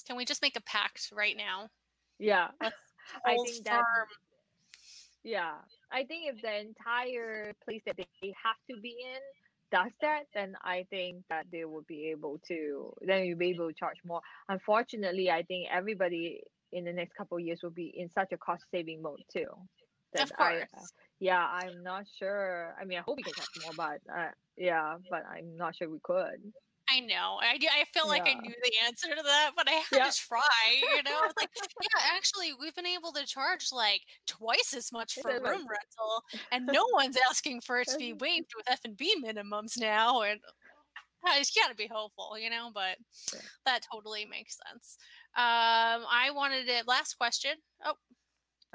Can 0.07 0.17
we 0.17 0.25
just 0.25 0.43
make 0.43 0.57
a 0.57 0.63
pact 0.63 1.13
right 1.15 1.37
now? 1.37 1.69
Yeah, 2.19 2.49
I 3.27 3.37
think 3.45 3.65
that 3.65 3.83
yeah. 5.23 5.55
I 5.91 6.05
think 6.05 6.35
if 6.35 6.43
the 6.43 6.61
entire 6.61 7.55
place 7.65 7.83
that 7.87 7.97
they 7.97 8.07
have 8.23 8.57
to 8.71 8.81
be 8.81 8.91
in 8.91 9.21
does 9.73 9.93
that, 10.03 10.25
then 10.35 10.55
I 10.63 10.87
think 10.91 11.25
that 11.31 11.47
they 11.51 11.65
will 11.65 11.85
be 11.89 12.11
able 12.11 12.41
to. 12.49 12.93
Then 13.01 13.25
you'll 13.25 13.39
be 13.39 13.51
able 13.51 13.69
to 13.69 13.75
charge 13.75 13.97
more. 14.05 14.21
Unfortunately, 14.49 15.31
I 15.31 15.43
think 15.43 15.69
everybody 15.73 16.43
in 16.75 16.85
the 16.85 16.93
next 16.93 17.15
couple 17.17 17.39
of 17.39 17.45
years 17.45 17.61
will 17.63 17.71
be 17.71 17.93
in 17.97 18.11
such 18.11 18.33
a 18.33 18.37
cost 18.37 18.65
saving 18.71 19.01
mode 19.01 19.23
too. 19.33 19.47
Of 20.17 20.29
that 20.29 20.33
I- 20.39 20.59
course. 20.67 20.93
yeah, 21.21 21.45
I'm 21.47 21.83
not 21.83 22.05
sure. 22.19 22.75
I 22.81 22.85
mean, 22.85 22.99
I 22.99 23.03
hope 23.03 23.17
we 23.17 23.23
can 23.23 23.33
talk 23.33 23.49
more, 23.63 23.73
but 23.77 24.01
uh, 24.15 24.31
yeah, 24.57 24.97
but 25.11 25.25
I'm 25.27 25.57
not 25.57 25.75
sure 25.77 25.89
we 25.89 25.99
could. 26.03 26.53
I 26.91 27.01
know. 27.01 27.39
I, 27.41 27.57
do- 27.57 27.67
I 27.67 27.85
feel 27.95 28.07
like 28.07 28.29
I 28.29 28.35
knew 28.35 28.53
the 28.63 28.73
answer 28.87 29.09
to 29.09 29.23
that, 29.23 29.53
but 29.57 29.67
I 29.69 29.73
had 29.73 29.85
Yeah. 29.91 30.11
to 30.11 30.17
try. 30.29 30.41
You 30.97 31.03
know, 31.03 31.19
like 31.41 31.49
yeah, 31.83 32.01
actually, 32.15 32.53
we've 32.61 32.75
been 32.75 32.87
able 32.87 33.11
to 33.13 33.25
charge 33.27 33.69
like 33.73 34.03
twice 34.27 34.75
as 34.77 34.93
much 34.93 35.15
for 35.21 35.31
Yeah, 35.31 35.39
room 35.39 35.67
rental, 35.67 36.23
and 36.53 36.67
no 36.67 36.87
one's 36.93 37.17
asking 37.31 37.63
for 37.63 37.81
it 37.81 37.89
to 37.89 37.97
be 37.99 38.13
waived 38.21 38.53
with 38.57 38.69
F 38.69 38.81
and 38.85 38.97
B 38.97 39.15
minimums 39.25 39.81
now. 39.81 40.21
And 40.23 40.39
I 41.27 41.39
just 41.39 41.55
gotta 41.57 41.75
be 41.75 41.89
hopeful, 41.91 42.37
you 42.39 42.51
know. 42.51 42.71
But 42.73 42.99
Yeah. 43.33 43.41
that 43.65 43.81
totally 43.91 44.27
makes 44.27 44.59
sense. 44.71 44.99
Um, 45.37 46.07
I 46.11 46.31
wanted 46.35 46.69
it. 46.69 46.87
Last 46.87 47.15
question. 47.19 47.53
Oh, 47.85 47.95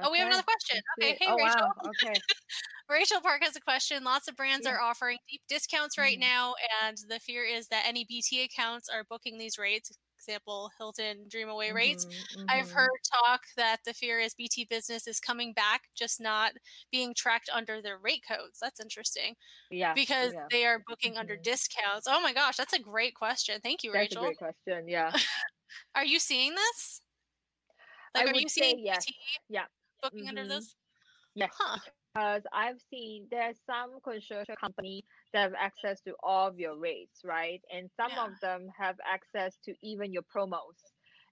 oh, 0.04 0.12
we 0.12 0.20
have 0.20 0.28
another 0.28 0.44
question. 0.44 0.82
Okay, 1.02 1.18
hey 1.20 1.28
oh, 1.28 1.36
Rachel. 1.36 1.68
Wow. 1.68 1.74
Okay. 1.88 2.14
Rachel 2.90 3.22
Park 3.22 3.44
has 3.44 3.56
a 3.56 3.62
question. 3.62 4.04
Lots 4.04 4.28
of 4.28 4.36
brands 4.36 4.66
Yeah. 4.66 4.74
are 4.74 4.82
offering 4.82 5.18
deep 5.30 5.42
discounts 5.48 5.98
right 5.98 6.18
Mhm. 6.18 6.22
now, 6.22 6.56
and 6.84 6.98
the 7.08 7.20
fear 7.20 7.46
is 7.46 7.68
that 7.70 7.86
any 7.88 8.06
BT 8.06 8.44
accounts 8.44 8.90
are 8.90 9.04
booking 9.04 9.38
these 9.38 9.58
rates. 9.58 9.92
Example, 10.18 10.72
Hilton 10.78 11.28
Dreamaway 11.30 11.74
rates. 11.74 12.06
Mhm, 12.36 12.46
I've 12.50 12.68
mhm. 12.68 12.72
heard 12.72 12.90
talk 13.24 13.42
that 13.56 13.80
the 13.86 13.94
fear 13.94 14.20
is 14.20 14.34
BT 14.36 14.66
business 14.66 15.08
is 15.08 15.20
coming 15.20 15.54
back, 15.54 15.84
just 15.96 16.20
not 16.20 16.54
being 16.92 17.14
tracked 17.14 17.50
under 17.54 17.82
their 17.82 17.98
rate 17.98 18.24
codes. 18.28 18.60
That's 18.60 18.80
interesting 18.82 19.36
Yeah. 19.70 19.96
because 19.96 20.34
yeah. 20.34 20.48
they 20.52 20.66
are 20.66 20.80
booking 20.80 21.18
under 21.18 21.38
Mhm. 21.38 21.44
discounts. 21.44 22.08
Oh 22.08 22.22
my 22.22 22.34
gosh, 22.34 22.58
that's 22.58 22.74
a 22.74 22.80
great 22.80 23.16
question. 23.16 23.62
Thank 23.62 23.84
you, 23.84 23.92
That's 23.92 24.16
Rachel. 24.16 24.24
a 24.24 24.26
great 24.28 24.38
question. 24.38 24.88
Yeah. 24.88 25.12
Are 25.96 26.06
you 26.06 26.20
seeing 26.20 26.56
this? 26.56 27.02
I 28.16 28.20
Like, 28.20 28.28
are 28.28 28.34
would 28.34 28.44
you 28.44 28.50
seeing 28.50 28.80
yes. 28.86 29.06
BT 29.06 29.16
Yeah. 29.50 29.66
booking 30.02 30.28
under 30.28 30.44
Mhm. 30.44 30.48
this? 30.48 30.76
Yes. 31.36 31.54
Huh. 31.60 31.78
because 32.16 32.44
I've 32.52 32.82
seen 32.90 33.28
there's 33.30 33.58
some 33.66 34.00
construction 34.02 34.56
company 34.60 35.06
that 35.34 35.42
have 35.44 35.54
access 35.54 36.02
to 36.02 36.16
all 36.24 36.48
of 36.48 36.60
your 36.60 36.76
rates, 36.76 37.24
right? 37.24 37.64
And 37.72 37.90
some 37.96 38.12
Yeah. 38.12 38.26
of 38.26 38.40
them 38.42 38.70
have 38.78 39.00
access 39.06 39.58
to 39.66 39.76
even 39.82 40.12
your 40.12 40.24
promos. 40.24 40.76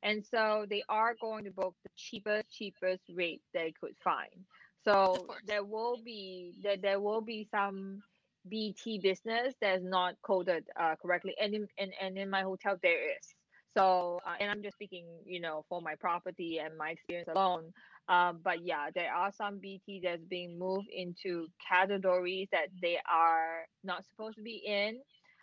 And 0.03 0.25
so 0.25 0.65
they 0.69 0.83
are 0.89 1.15
going 1.15 1.43
to 1.45 1.51
book 1.51 1.75
the 1.83 1.89
cheapest, 1.95 2.51
cheapest 2.51 3.03
rate 3.09 3.41
they 3.53 3.73
could 3.79 3.97
find. 4.03 4.45
So 4.83 5.35
there 5.45 5.63
will 5.63 5.97
be 5.97 6.53
there, 6.61 6.77
there 6.77 6.99
will 6.99 7.21
be 7.21 7.47
some 7.51 8.03
BT 8.47 8.99
business 8.99 9.55
that's 9.59 9.83
not 9.83 10.21
coded 10.21 10.69
uh, 10.79 10.95
correctly, 10.95 11.35
and 11.41 11.53
in 11.53 11.67
and, 11.77 11.93
and 11.99 12.17
in 12.17 12.29
my 12.29 12.43
hotel 12.43 12.77
there 12.81 13.11
is. 13.17 13.35
So 13.77 14.19
uh, 14.25 14.33
and 14.39 14.49
I'm 14.49 14.63
just 14.63 14.75
speaking, 14.75 15.05
you 15.25 15.39
know, 15.39 15.63
for 15.69 15.81
my 15.81 15.95
property 15.95 16.59
and 16.59 16.77
my 16.77 16.91
experience 16.91 17.29
alone. 17.29 17.71
Um, 18.09 18.39
but 18.43 18.65
yeah, 18.65 18.87
there 18.95 19.13
are 19.13 19.31
some 19.31 19.59
BT 19.59 20.01
that's 20.03 20.23
being 20.23 20.57
moved 20.57 20.87
into 20.95 21.47
categories 21.69 22.47
that 22.51 22.69
they 22.81 22.97
are 23.09 23.65
not 23.83 24.05
supposed 24.05 24.37
to 24.37 24.43
be 24.43 24.63
in. 24.65 24.99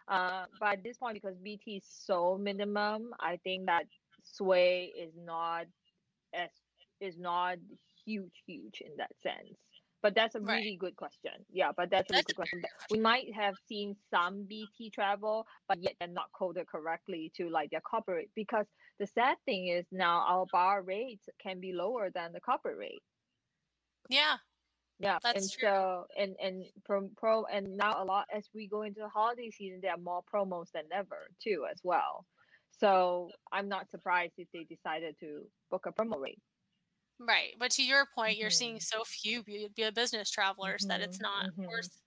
Uh, 0.09 0.45
but 0.59 0.73
at 0.75 0.85
this 0.85 0.99
point, 0.99 1.15
because 1.15 1.37
BT 1.39 1.77
is 1.77 1.85
so 1.89 2.37
minimum, 2.39 3.11
I 3.21 3.39
think 3.45 3.67
that 3.67 3.85
sway 4.25 4.93
is 4.99 5.13
not 5.17 5.67
as 6.35 6.51
is 7.01 7.17
not 7.19 7.59
huge, 8.05 8.33
huge 8.47 8.81
in 8.81 8.93
that 8.99 9.13
sense. 9.23 9.57
But 10.05 10.15
that's 10.15 10.37
a 10.37 10.41
Right. 10.41 10.65
really 10.65 10.77
good 10.77 10.97
question. 10.97 11.47
Yeah, 11.51 11.73
but 11.77 11.91
that's 11.91 12.11
a 12.11 12.15
really 12.15 12.25
That's 12.25 12.29
good 12.29 12.37
question. 12.37 12.63
We 12.91 13.01
might 13.01 13.35
have 13.35 13.57
seen 13.67 13.97
some 14.11 14.45
BT 14.45 14.91
travel, 14.91 15.47
but 15.67 15.83
yet 15.83 15.95
they're 15.99 16.09
not 16.11 16.31
coded 16.33 16.69
correctly 16.69 17.33
to 17.37 17.49
like 17.49 17.71
their 17.71 17.81
corporate. 17.81 18.31
Because 18.37 18.67
the 19.01 19.07
sad 19.07 19.39
thing 19.47 19.69
is 19.69 19.87
now 19.93 20.21
our 20.29 20.47
bar 20.53 20.83
rates 20.83 21.29
can 21.43 21.61
be 21.61 21.73
lower 21.73 22.11
than 22.11 22.35
the 22.35 22.41
corporate 22.43 22.79
rate. 22.79 23.03
Yeah. 24.09 24.39
Yeah, 25.01 25.21
That's 25.23 25.37
and 25.37 25.51
true. 25.51 25.69
so 25.69 26.07
and 26.17 26.37
and 26.41 26.65
pro, 26.85 27.09
pro 27.17 27.45
and 27.47 27.77
now 27.77 28.03
a 28.03 28.05
lot 28.05 28.27
as 28.35 28.49
we 28.55 28.69
go 28.69 28.83
into 28.83 29.01
the 29.01 29.09
holiday 29.09 29.51
season, 29.51 29.81
there 29.83 29.93
are 29.93 29.99
more 29.99 30.23
promos 30.33 30.71
than 30.73 30.85
ever 30.93 31.29
too 31.43 31.67
as 31.71 31.81
well. 31.85 32.27
So 32.71 33.31
I'm 33.53 33.69
not 33.69 33.91
surprised 33.91 34.35
if 34.39 34.49
they 34.53 34.65
decided 34.65 35.17
to 35.21 35.51
book 35.71 35.87
a 35.87 35.93
promo 35.93 36.21
rate. 36.21 36.43
Right. 37.21 37.55
But 37.59 37.71
to 37.73 37.83
your 37.85 38.07
point, 38.15 38.39
you're 38.39 38.51
seeing 38.51 38.81
Mhm. 38.81 38.81
so 38.81 39.05
few 39.05 39.43
bu- 39.45 39.69
bu- 39.77 39.93
business 39.93 40.31
travelers 40.31 40.87
that 40.89 41.01
it's 41.01 41.21
Mhm, 41.21 41.23
not 41.23 41.47
mhm. 41.57 41.71
worth. 41.71 42.03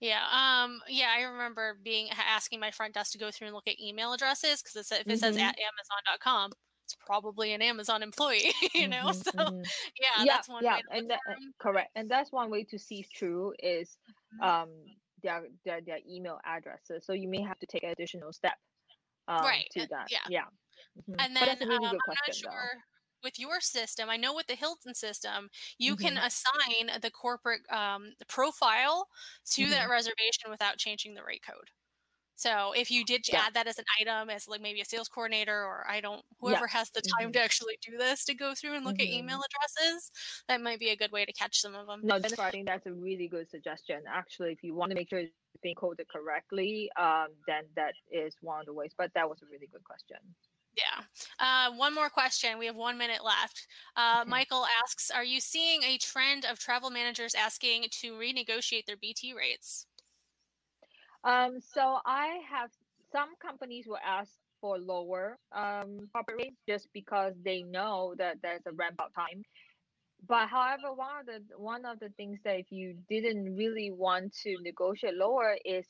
Yeah. 0.00 0.26
Um. 0.32 0.82
Yeah. 0.88 1.12
I 1.16 1.22
remember 1.22 1.74
being 1.82 2.10
asking 2.10 2.60
my 2.60 2.70
front 2.72 2.94
desk 2.94 3.12
to 3.12 3.18
go 3.18 3.30
through 3.32 3.48
and 3.48 3.54
look 3.56 3.68
at 3.68 3.80
email 3.80 4.12
addresses 4.14 4.62
because 4.62 4.92
if 4.92 5.10
it 5.10 5.18
says 5.18 5.36
Mhm. 5.36 5.38
at 5.38 5.58
Amazon.com, 5.58 6.52
it's 6.86 6.96
probably 6.96 7.52
an 7.54 7.62
Amazon 7.62 8.02
employee. 8.02 8.52
You 8.74 8.88
know. 8.88 9.12
So 9.12 9.32
yeah, 10.00 10.24
yeah, 10.24 10.26
that's 10.26 10.48
one 10.48 10.64
yeah, 10.64 10.70
way 10.70 10.82
to 10.82 10.88
and 10.90 11.10
that, 11.10 11.20
correct, 11.58 11.90
and 11.94 12.10
that's 12.10 12.32
one 12.32 12.50
way 12.50 12.64
to 12.64 12.78
see 12.78 13.02
through 13.02 13.54
is 13.58 13.98
um 14.40 14.86
their 15.22 15.46
their 15.64 15.80
their 15.80 16.00
email 16.08 16.38
addresses. 16.44 17.04
So 17.06 17.12
you 17.12 17.28
may 17.28 17.42
have 17.42 17.58
to 17.60 17.66
take 17.66 17.82
an 17.84 17.90
additional 17.90 18.32
step 18.32 18.56
um, 19.28 19.42
Right, 19.42 19.68
to 19.72 19.82
uh, 19.82 19.86
that. 19.90 20.10
yeah. 20.10 20.26
yeah. 20.26 20.46
Mhm. 21.08 21.14
And 21.20 21.36
then 21.36 21.60
really 21.66 21.90
um, 21.90 21.96
I'm 22.00 22.12
not 22.14 22.30
question, 22.30 22.42
though. 22.42 22.68
With 23.22 23.38
your 23.38 23.60
system. 23.60 24.08
I 24.10 24.16
know 24.16 24.34
with 24.34 24.46
the 24.46 24.54
Hilton 24.54 24.94
system, 24.94 25.50
you 25.78 25.96
Mm-hmm. 25.96 25.96
can 25.96 26.18
assign 26.18 26.90
the 27.00 27.10
corporate 27.10 27.70
um, 27.70 28.14
profile 28.28 29.08
to 29.52 29.70
that 29.70 29.84
Mm-hmm. 29.84 29.90
reservation 29.90 30.50
without 30.50 30.78
changing 30.78 31.14
the 31.14 31.24
rate 31.24 31.42
code. 31.42 31.70
So 32.36 32.72
if 32.72 32.90
you 32.90 33.04
did 33.04 33.24
Yeah. 33.26 33.46
add 33.46 33.54
that 33.54 33.66
as 33.68 33.78
an 33.78 33.84
item, 34.00 34.30
as 34.30 34.48
like 34.48 34.60
maybe 34.62 34.80
a 34.80 34.84
sales 34.86 35.08
coordinator, 35.08 35.64
or 35.64 35.88
I 35.88 36.00
don't, 36.00 36.24
Yeah. 36.42 36.62
whoever 36.62 36.66
has 36.68 36.90
the 36.90 37.02
time 37.20 37.32
Mhm. 37.32 37.34
to 37.34 37.42
actually 37.42 37.78
do 37.82 37.98
this 37.98 38.24
to 38.26 38.34
go 38.34 38.54
through 38.54 38.74
and 38.76 38.84
look 38.84 39.00
at 39.00 39.06
Mhm. 39.06 39.12
email 39.12 39.42
addresses, 39.42 40.10
that 40.48 40.60
might 40.62 40.80
be 40.80 40.90
a 40.90 40.96
good 40.96 41.12
way 41.12 41.24
to 41.26 41.32
catch 41.34 41.60
some 41.60 41.74
of 41.74 41.86
them. 41.86 42.02
No, 42.02 42.16
I 42.16 42.50
think 42.50 42.66
that's 42.66 42.86
a 42.86 42.92
really 42.92 43.28
good 43.28 43.50
suggestion. 43.50 44.04
Actually, 44.08 44.52
if 44.52 44.62
you 44.64 44.74
want 44.74 44.90
to 44.90 44.94
make 44.94 45.10
sure 45.10 45.18
it's 45.18 45.32
being 45.62 45.74
coded 45.74 46.08
correctly, 46.08 46.90
um, 46.96 47.28
then 47.46 47.64
that 47.76 47.94
is 48.10 48.34
one 48.40 48.60
of 48.60 48.66
the 48.66 48.72
ways. 48.72 48.92
But 48.96 49.12
that 49.14 49.28
was 49.28 49.42
a 49.42 49.46
really 49.46 49.66
good 49.66 49.84
question. 49.84 50.34
Yeah. 50.80 51.04
Uh, 51.38 51.72
one 51.76 51.94
more 51.94 52.08
question. 52.08 52.58
We 52.58 52.66
have 52.66 52.76
one 52.76 52.96
minute 52.98 53.24
left. 53.24 53.66
Uh, 53.96 54.20
Okay. 54.22 54.30
Michael 54.30 54.66
asks 54.82 55.10
Are 55.10 55.24
you 55.24 55.40
seeing 55.40 55.82
a 55.82 55.98
trend 55.98 56.44
of 56.44 56.58
travel 56.58 56.90
managers 56.90 57.34
asking 57.34 57.86
to 58.00 58.12
renegotiate 58.14 58.86
their 58.86 58.96
BT 58.96 59.34
rates? 59.34 59.86
Um, 61.24 61.60
so 61.60 61.98
I 62.06 62.40
have 62.50 62.70
some 63.12 63.30
companies 63.40 63.86
will 63.86 63.98
ask 64.04 64.32
for 64.60 64.78
lower 64.78 65.38
um 65.52 66.08
corporate 66.12 66.36
rates 66.38 66.56
just 66.68 66.88
because 66.92 67.34
they 67.44 67.62
know 67.62 68.14
that 68.18 68.36
there's 68.42 68.60
a 68.66 68.72
ramp 68.72 69.00
up 69.00 69.12
time. 69.14 69.42
But 70.26 70.48
however, 70.48 70.92
one 70.94 71.20
of 71.20 71.26
the 71.26 71.58
one 71.58 71.84
of 71.86 71.98
the 71.98 72.10
things 72.10 72.38
that 72.44 72.58
if 72.58 72.66
you 72.70 72.96
didn't 73.08 73.56
really 73.56 73.90
want 73.90 74.34
to 74.42 74.56
negotiate 74.62 75.14
lower 75.14 75.56
is 75.64 75.86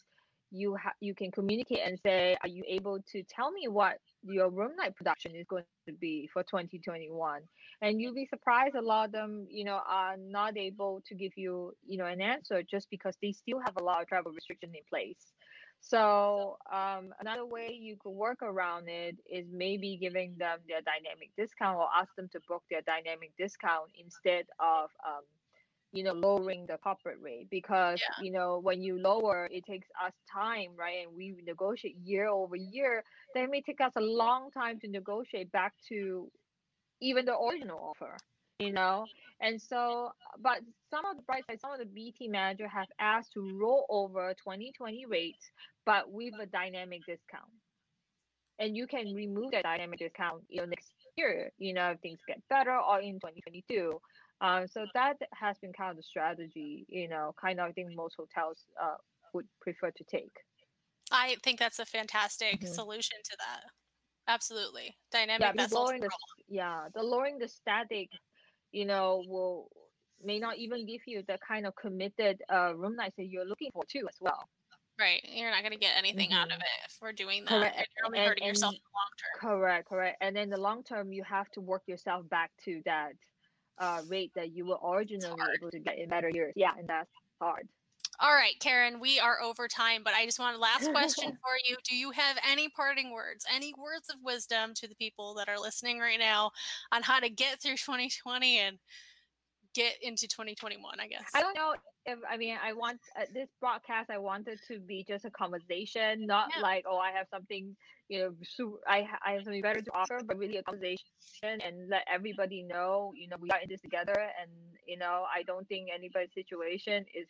you 0.53 0.77
ha- 0.77 0.95
you 1.01 1.15
can 1.15 1.31
communicate 1.31 1.81
and 1.85 1.99
say, 2.05 2.37
are 2.43 2.49
you 2.49 2.65
able 2.69 3.01
to 3.13 3.23
tell 3.25 3.51
me 3.51 3.69
what 3.69 3.99
your 4.23 4.51
room 4.51 4.77
night 4.77 4.97
production 4.97 5.35
is 5.35 5.47
going 5.49 5.65
to 5.87 5.93
be 5.95 6.29
for 6.33 6.43
2021? 6.43 7.43
And 7.83 8.01
you'll 8.01 8.15
be 8.15 8.27
surprised 8.27 8.75
a 8.75 8.83
lot 8.83 9.07
of 9.07 9.13
them, 9.13 9.47
you 9.51 9.65
know, 9.65 9.81
are 9.89 10.17
not 10.17 10.57
able 10.57 11.03
to 11.07 11.15
give 11.15 11.33
you, 11.37 11.75
you 11.87 11.99
know, 11.99 12.07
an 12.07 12.21
answer 12.21 12.63
just 12.63 12.89
because 12.91 13.17
they 13.23 13.33
still 13.33 13.61
have 13.65 13.77
a 13.77 13.83
lot 13.83 14.03
of 14.03 14.09
travel 14.09 14.33
restriction 14.33 14.71
in 14.75 14.83
place. 14.89 15.33
So 15.81 16.59
um, 16.71 17.15
another 17.21 17.47
way 17.47 17.77
you 17.81 17.97
could 17.99 18.11
work 18.11 18.43
around 18.43 18.89
it 18.89 19.17
is 19.31 19.47
maybe 19.51 19.97
giving 19.97 20.37
them 20.39 20.59
their 20.69 20.81
dynamic 20.83 21.31
discount 21.37 21.79
or 21.79 21.89
ask 21.97 22.15
them 22.17 22.29
to 22.33 22.41
book 22.49 22.63
their 22.71 22.83
dynamic 22.83 23.33
discount 23.39 23.91
instead 23.99 24.45
of 24.61 24.91
um, 25.07 25.25
you 25.93 26.03
know 26.05 26.13
lowering 26.13 26.67
the 26.67 26.77
corporate 26.79 27.19
rate 27.21 27.49
because 27.51 28.01
Yeah. 28.01 28.15
you 28.17 28.31
know 28.31 28.59
when 28.61 28.83
you 28.83 28.99
lower 29.01 29.49
it 29.51 29.65
takes 29.67 29.89
us 30.05 30.13
time 30.33 30.71
right? 30.77 31.07
And 31.07 31.17
we 31.17 31.35
negotiate 31.45 31.97
year 32.05 32.29
over 32.29 32.57
year 32.57 33.05
then 33.35 33.45
it 33.45 33.51
may 33.51 33.63
take 33.63 33.81
us 33.81 33.93
a 33.97 34.01
long 34.01 34.51
time 34.51 34.79
to 34.81 34.89
negotiate 34.89 35.51
back 35.53 35.75
to 35.89 36.31
even 37.01 37.25
the 37.25 37.37
original 37.37 37.79
offer 37.79 38.17
you 38.59 38.73
know? 38.73 39.09
And 39.41 39.61
so 39.61 40.13
but 40.41 40.61
some 40.91 41.05
of 41.07 41.17
the 41.17 41.23
bright 41.23 41.47
side 41.47 41.61
some 41.61 41.73
of 41.73 41.79
the 41.79 41.87
bt 41.87 42.29
manager 42.29 42.69
have 42.69 42.89
asked 43.01 43.33
to 43.35 43.43
roll 43.61 43.87
over 43.89 44.35
2020 44.35 45.07
rates 45.07 45.51
but 45.87 46.11
with 46.11 46.35
a 46.41 46.47
dynamic 46.47 47.05
discount. 47.07 47.51
And 48.59 48.77
you 48.77 48.87
can 48.87 49.15
remove 49.15 49.53
that 49.53 49.63
dynamic 49.65 49.99
discount 49.99 50.45
you 50.49 50.61
know 50.61 50.67
next 50.67 50.93
year 51.17 51.51
you 51.59 51.73
know 51.75 51.91
if 51.93 52.01
things 52.01 52.21
get 52.27 52.41
better 52.49 52.77
or 52.77 53.01
in 53.01 53.15
2022 53.15 54.01
um, 54.41 54.67
so 54.67 54.87
that 54.95 55.17
has 55.35 55.59
been 55.59 55.73
kind 55.73 55.91
of 55.91 55.97
the 55.97 56.03
strategy 56.03 56.87
you 56.89 57.09
know 57.09 57.35
kind 57.41 57.61
of 57.61 57.69
i 57.69 57.73
think 57.73 57.95
most 57.95 58.15
hotels 58.17 58.65
uh, 58.83 58.97
would 59.35 59.47
prefer 59.61 59.91
to 59.91 60.05
take 60.05 60.37
I 61.13 61.37
think 61.43 61.59
that's 61.59 61.81
a 61.81 61.85
fantastic 61.85 62.61
Mhm. 62.61 62.69
solution 62.73 63.19
to 63.25 63.37
that. 63.39 63.65
Absolutely. 64.29 64.97
Dynamic 65.11 65.41
yeah, 65.41 65.53
vessels. 65.55 65.73
lowering 65.73 66.01
the 66.03 66.11
yeah, 66.47 66.89
the 66.95 67.03
lowering 67.03 67.37
the 67.39 67.49
static, 67.49 68.09
you 68.71 68.85
know, 68.85 69.25
will 69.27 69.71
may 70.23 70.39
not 70.39 70.57
even 70.59 70.87
give 70.87 71.01
you 71.07 71.25
the 71.27 71.37
kind 71.39 71.67
of 71.67 71.75
committed 71.75 72.41
uh, 72.53 72.77
room 72.77 72.95
nights 72.95 73.17
that 73.17 73.25
you're 73.27 73.45
looking 73.45 73.73
for 73.73 73.85
too 73.87 74.07
as 74.09 74.19
well. 74.21 74.49
Right. 75.01 75.21
You're 75.25 75.51
not 75.51 75.63
going 75.63 75.73
to 75.73 75.79
get 75.79 75.97
anything 75.97 76.33
out 76.33 76.53
of 76.53 76.59
Mhm. 76.59 76.63
it 76.63 76.81
if 76.87 76.99
we're 77.03 77.13
doing 77.13 77.45
that. 77.47 77.51
Correct. 77.59 77.77
And 77.79 77.87
you're 77.97 78.07
only 78.07 78.19
And- 78.21 78.29
hurting 78.29 78.47
yourself 78.47 78.75
in 78.75 78.81
the 78.81 78.91
long 78.95 79.11
term. 79.19 79.41
Correct, 79.41 79.89
correct. 79.89 80.17
And 80.21 80.37
then 80.37 80.49
the 80.49 80.61
long 80.61 80.85
term, 80.85 81.13
you 81.13 81.25
have 81.25 81.51
to 81.53 81.61
work 81.61 81.83
yourself 81.89 82.29
back 82.29 82.53
to 82.67 82.83
that 82.85 83.15
uh, 83.81 84.03
rate 84.09 84.33
that 84.35 84.55
you 84.55 84.67
were 84.67 84.79
originally 84.85 85.41
able 85.59 85.71
to 85.71 85.79
get 85.79 85.99
in 85.99 86.09
better 86.09 86.29
years. 86.29 86.53
Yeah, 86.55 86.73
and 86.79 86.87
that's 86.89 87.11
hard. 87.41 87.67
All 88.23 88.35
right, 88.35 88.55
Karen, 88.61 89.01
we 89.01 89.19
are 89.19 89.41
over 89.41 89.67
time, 89.67 90.03
but 90.05 90.13
I 90.13 90.27
just 90.27 90.39
want 90.39 90.57
a 90.57 90.61
last 90.61 90.91
question 90.93 91.31
for 91.31 91.57
you. 91.67 91.77
Do 91.89 91.97
you 91.97 92.11
have 92.11 92.37
any 92.49 92.69
parting 92.69 93.13
words, 93.13 93.47
any 93.53 93.73
words 93.79 94.11
of 94.11 94.17
wisdom 94.23 94.75
to 94.75 94.87
the 94.87 94.95
people 94.95 95.35
that 95.35 95.49
are 95.49 95.59
listening 95.59 95.99
right 95.99 96.19
now 96.19 96.51
on 96.93 97.03
how 97.03 97.19
to 97.19 97.31
get 97.31 97.63
through 97.63 97.77
2020 97.77 98.59
and 98.59 98.79
get 99.75 99.95
into 100.03 100.29
2021, 100.29 101.01
I 101.01 101.07
guess? 101.07 101.31
I 101.35 101.41
don't 101.41 101.55
know 101.55 101.75
I 102.29 102.37
mean 102.37 102.57
I 102.63 102.73
want 102.73 103.01
uh, 103.17 103.25
this 103.33 103.49
broadcast. 103.61 104.11
I 104.11 104.19
wanted 104.19 104.59
to 104.69 104.81
be 104.81 105.05
just 105.07 105.25
a 105.25 105.31
conversation, 105.31 106.27
not 106.27 106.51
Yeah. 106.55 106.63
like 106.63 106.85
oh 106.89 106.99
I 106.99 107.13
have 107.13 107.29
something 107.31 107.77
you 108.09 108.19
know 108.21 108.79
I 108.87 109.07
I 109.25 109.33
have 109.33 109.45
something 109.45 109.63
better 109.63 109.83
to 109.83 109.93
offer, 109.93 110.21
but 110.25 110.37
really 110.39 110.57
a 110.57 110.63
conversation 110.63 110.99
and 111.43 111.89
let 111.89 112.05
everybody 112.13 112.63
know 112.63 113.13
you 113.15 113.29
know 113.29 113.37
we 113.41 113.51
are 113.51 113.61
in 113.61 113.69
this 113.69 113.81
together, 113.81 114.19
and 114.41 114.51
you 114.87 114.99
know 114.99 115.27
I 115.33 115.43
don't 115.43 115.67
think 115.69 115.89
anybody's 115.95 116.35
situation 116.35 117.05
is 117.15 117.27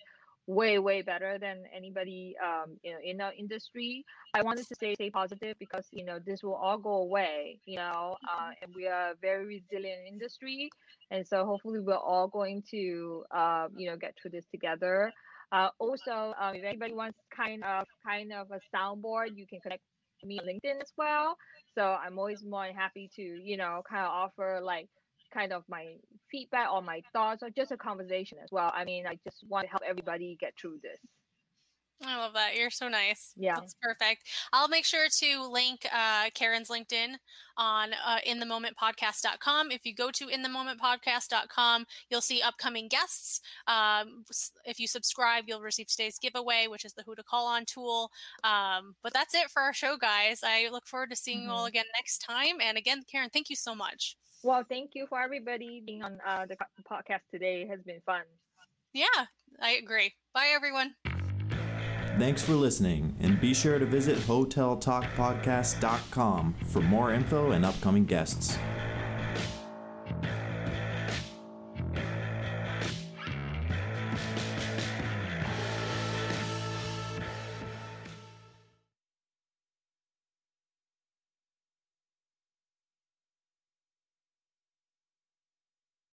way 0.46 0.78
way 0.78 1.02
better 1.02 1.38
than 1.38 1.62
anybody 1.74 2.34
um 2.44 2.76
you 2.82 2.92
know 2.92 2.98
in 3.04 3.20
our 3.20 3.32
industry. 3.32 4.04
I 4.34 4.42
wanted 4.42 4.66
to 4.68 4.74
say 4.74 4.94
stay 4.94 5.10
positive 5.10 5.56
because 5.58 5.86
you 5.92 6.04
know 6.04 6.18
this 6.24 6.42
will 6.42 6.54
all 6.54 6.78
go 6.78 6.94
away 6.96 7.60
you 7.66 7.76
know 7.76 8.16
uh, 8.28 8.50
and 8.62 8.72
we 8.74 8.86
are 8.86 9.12
a 9.12 9.14
very 9.20 9.46
resilient 9.46 10.00
industry 10.08 10.70
and 11.10 11.26
so 11.26 11.44
hopefully 11.44 11.80
we're 11.80 11.94
all 11.94 12.28
going 12.28 12.62
to 12.70 13.24
uh, 13.30 13.68
you 13.76 13.90
know 13.90 13.96
get 13.96 14.14
through 14.20 14.30
this 14.32 14.46
together. 14.50 15.12
Uh, 15.52 15.68
also 15.78 16.32
um, 16.40 16.54
if 16.54 16.64
anybody 16.64 16.94
wants 16.94 17.18
kind 17.36 17.62
of 17.64 17.86
kind 18.06 18.32
of 18.32 18.48
a 18.50 18.60
soundboard 18.74 19.28
you 19.34 19.46
can 19.46 19.60
connect 19.60 19.82
me 20.24 20.38
on 20.38 20.46
linkedin 20.46 20.80
as 20.80 20.92
well. 20.96 21.36
So 21.76 21.96
i'm 22.04 22.18
always 22.18 22.42
more 22.44 22.66
than 22.66 22.74
happy 22.74 23.10
to 23.16 23.22
you 23.22 23.56
know 23.56 23.82
kind 23.88 24.04
of 24.04 24.10
offer 24.10 24.60
like 24.62 24.88
kind 25.32 25.52
of 25.52 25.64
my 25.68 25.94
feedback 26.30 26.70
or 26.72 26.82
my 26.82 27.02
thoughts 27.12 27.42
or 27.42 27.50
just 27.50 27.70
a 27.72 27.76
conversation 27.76 28.38
as 28.42 28.50
well 28.52 28.70
i 28.74 28.84
mean 28.84 29.06
i 29.06 29.16
just 29.24 29.44
want 29.48 29.64
to 29.64 29.70
help 29.70 29.82
everybody 29.86 30.36
get 30.40 30.52
through 30.60 30.78
this 30.82 30.98
I 32.02 32.16
love 32.16 32.32
that. 32.32 32.56
You're 32.56 32.70
so 32.70 32.88
nice. 32.88 33.34
Yeah. 33.36 33.56
That's 33.56 33.74
perfect. 33.82 34.22
I'll 34.54 34.68
make 34.68 34.86
sure 34.86 35.06
to 35.18 35.42
link 35.52 35.86
uh, 35.94 36.30
Karen's 36.32 36.70
LinkedIn 36.70 37.16
on 37.58 37.90
uh, 37.92 38.20
inthemomentpodcast.com. 38.26 39.70
If 39.70 39.84
you 39.84 39.94
go 39.94 40.10
to 40.12 40.26
inthemomentpodcast.com, 40.28 41.84
you'll 42.08 42.22
see 42.22 42.40
upcoming 42.40 42.88
guests. 42.88 43.42
Um, 43.66 44.24
if 44.64 44.80
you 44.80 44.86
subscribe, 44.86 45.44
you'll 45.46 45.60
receive 45.60 45.88
today's 45.88 46.18
giveaway, 46.18 46.68
which 46.68 46.86
is 46.86 46.94
the 46.94 47.02
Who 47.02 47.14
to 47.16 47.22
Call 47.22 47.46
On 47.46 47.66
tool. 47.66 48.10
Um, 48.44 48.94
but 49.02 49.12
that's 49.12 49.34
it 49.34 49.50
for 49.50 49.60
our 49.60 49.74
show, 49.74 49.98
guys. 49.98 50.40
I 50.42 50.70
look 50.72 50.86
forward 50.86 51.10
to 51.10 51.16
seeing 51.16 51.42
you 51.42 51.50
all 51.50 51.66
Mhm. 51.66 51.68
again 51.68 51.84
next 51.94 52.20
time. 52.20 52.62
And 52.62 52.78
again, 52.78 53.02
Karen, 53.02 53.28
thank 53.28 53.50
you 53.50 53.56
so 53.56 53.74
much. 53.74 54.16
Well 54.42 54.64
thank 54.68 54.90
you 54.94 55.06
for 55.06 55.20
everybody 55.20 55.82
being 55.84 56.02
on 56.02 56.18
uh, 56.26 56.46
the 56.46 56.56
podcast 56.90 57.20
today 57.30 57.62
it 57.62 57.68
has 57.68 57.80
been 57.80 58.00
fun 58.06 58.22
Yeah, 58.92 59.06
I 59.60 59.72
agree. 59.72 60.14
Bye, 60.34 60.48
everyone. 60.54 60.94
Thanks 62.18 62.42
for 62.42 62.54
listening, 62.54 63.14
and 63.20 63.40
be 63.40 63.54
sure 63.54 63.78
to 63.78 63.86
visit 63.86 64.18
HotelTalkPodcast.com 64.18 66.54
for 66.66 66.80
more 66.80 67.12
info 67.12 67.52
and 67.52 67.64
upcoming 67.64 68.04
guests. 68.04 68.58